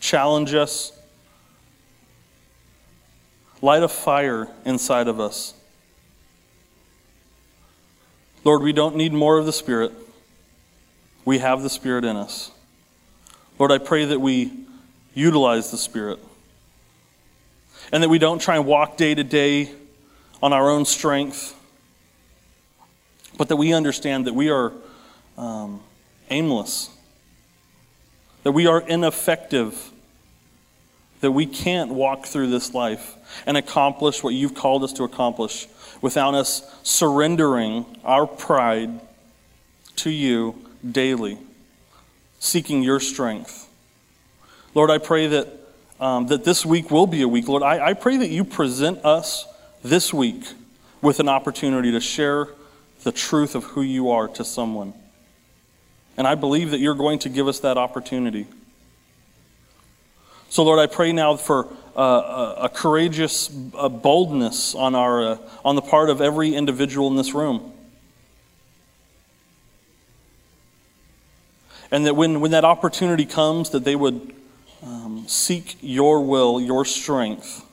challenge 0.00 0.54
us, 0.54 0.92
light 3.62 3.82
a 3.82 3.88
fire 3.88 4.48
inside 4.64 5.06
of 5.08 5.20
us. 5.20 5.54
Lord, 8.42 8.62
we 8.62 8.72
don't 8.72 8.96
need 8.96 9.12
more 9.12 9.38
of 9.38 9.46
the 9.46 9.52
Spirit. 9.52 9.92
We 11.24 11.38
have 11.38 11.62
the 11.62 11.70
Spirit 11.70 12.04
in 12.04 12.16
us. 12.16 12.50
Lord, 13.58 13.70
I 13.70 13.78
pray 13.78 14.06
that 14.06 14.20
we 14.20 14.59
utilize 15.14 15.70
the 15.70 15.78
Spirit. 15.78 16.18
And 17.92 18.02
that 18.02 18.08
we 18.08 18.18
don't 18.18 18.40
try 18.40 18.56
and 18.56 18.66
walk 18.66 18.96
day 18.96 19.14
to 19.14 19.24
day 19.24 19.72
on 20.42 20.52
our 20.52 20.70
own 20.70 20.84
strength, 20.84 21.54
but 23.36 23.48
that 23.48 23.56
we 23.56 23.72
understand 23.72 24.26
that 24.26 24.34
we 24.34 24.50
are 24.50 24.72
um, 25.36 25.80
aimless, 26.30 26.90
that 28.42 28.52
we 28.52 28.66
are 28.66 28.80
ineffective, 28.80 29.90
that 31.20 31.32
we 31.32 31.46
can't 31.46 31.90
walk 31.90 32.26
through 32.26 32.50
this 32.50 32.72
life 32.72 33.16
and 33.46 33.56
accomplish 33.56 34.22
what 34.22 34.34
you've 34.34 34.54
called 34.54 34.82
us 34.84 34.92
to 34.94 35.04
accomplish 35.04 35.66
without 36.00 36.34
us 36.34 36.62
surrendering 36.82 37.84
our 38.04 38.26
pride 38.26 39.00
to 39.96 40.10
you 40.10 40.54
daily, 40.88 41.38
seeking 42.38 42.82
your 42.82 43.00
strength. 43.00 43.69
Lord, 44.74 44.90
I 44.90 44.98
pray 44.98 45.26
that, 45.26 45.48
um, 45.98 46.28
that 46.28 46.44
this 46.44 46.64
week 46.64 46.90
will 46.90 47.06
be 47.06 47.22
a 47.22 47.28
week. 47.28 47.48
Lord, 47.48 47.62
I, 47.62 47.88
I 47.88 47.94
pray 47.94 48.18
that 48.18 48.28
you 48.28 48.44
present 48.44 49.04
us 49.04 49.46
this 49.82 50.14
week 50.14 50.44
with 51.02 51.18
an 51.18 51.28
opportunity 51.28 51.90
to 51.92 52.00
share 52.00 52.48
the 53.02 53.10
truth 53.10 53.54
of 53.54 53.64
who 53.64 53.82
you 53.82 54.10
are 54.10 54.28
to 54.28 54.44
someone. 54.44 54.92
And 56.16 56.26
I 56.26 56.34
believe 56.34 56.70
that 56.70 56.78
you're 56.78 56.94
going 56.94 57.18
to 57.20 57.28
give 57.28 57.48
us 57.48 57.60
that 57.60 57.78
opportunity. 57.78 58.46
So, 60.50 60.64
Lord, 60.64 60.78
I 60.78 60.86
pray 60.86 61.12
now 61.12 61.36
for 61.36 61.68
uh, 61.96 62.54
a, 62.58 62.68
courageous 62.68 63.48
boldness 63.48 64.74
on, 64.74 64.94
our, 64.94 65.22
uh, 65.22 65.38
on 65.64 65.76
the 65.76 65.82
part 65.82 66.10
of 66.10 66.20
every 66.20 66.54
individual 66.54 67.08
in 67.08 67.16
this 67.16 67.34
room. 67.34 67.72
And 71.90 72.06
that 72.06 72.14
when, 72.14 72.40
when 72.40 72.50
that 72.52 72.64
opportunity 72.64 73.26
comes, 73.26 73.70
that 73.70 73.84
they 73.84 73.96
would 73.96 74.34
um, 74.82 75.24
seek 75.26 75.76
your 75.80 76.24
will, 76.24 76.60
your 76.60 76.84
strength. 76.84 77.64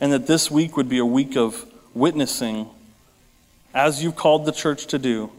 And 0.00 0.12
that 0.12 0.26
this 0.26 0.50
week 0.50 0.76
would 0.76 0.88
be 0.88 0.98
a 0.98 1.06
week 1.06 1.36
of 1.36 1.64
witnessing, 1.94 2.68
as 3.74 4.02
you've 4.02 4.16
called 4.16 4.44
the 4.44 4.52
church 4.52 4.86
to 4.88 4.98
do, 4.98 5.30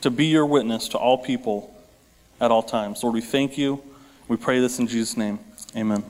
to 0.00 0.10
be 0.10 0.26
your 0.26 0.46
witness 0.46 0.88
to 0.88 0.98
all 0.98 1.18
people 1.18 1.74
at 2.40 2.50
all 2.50 2.62
times. 2.62 3.02
Lord, 3.02 3.14
we 3.14 3.20
thank 3.20 3.58
you. 3.58 3.82
We 4.28 4.36
pray 4.36 4.60
this 4.60 4.78
in 4.78 4.86
Jesus' 4.86 5.16
name. 5.16 5.38
Amen. 5.76 6.04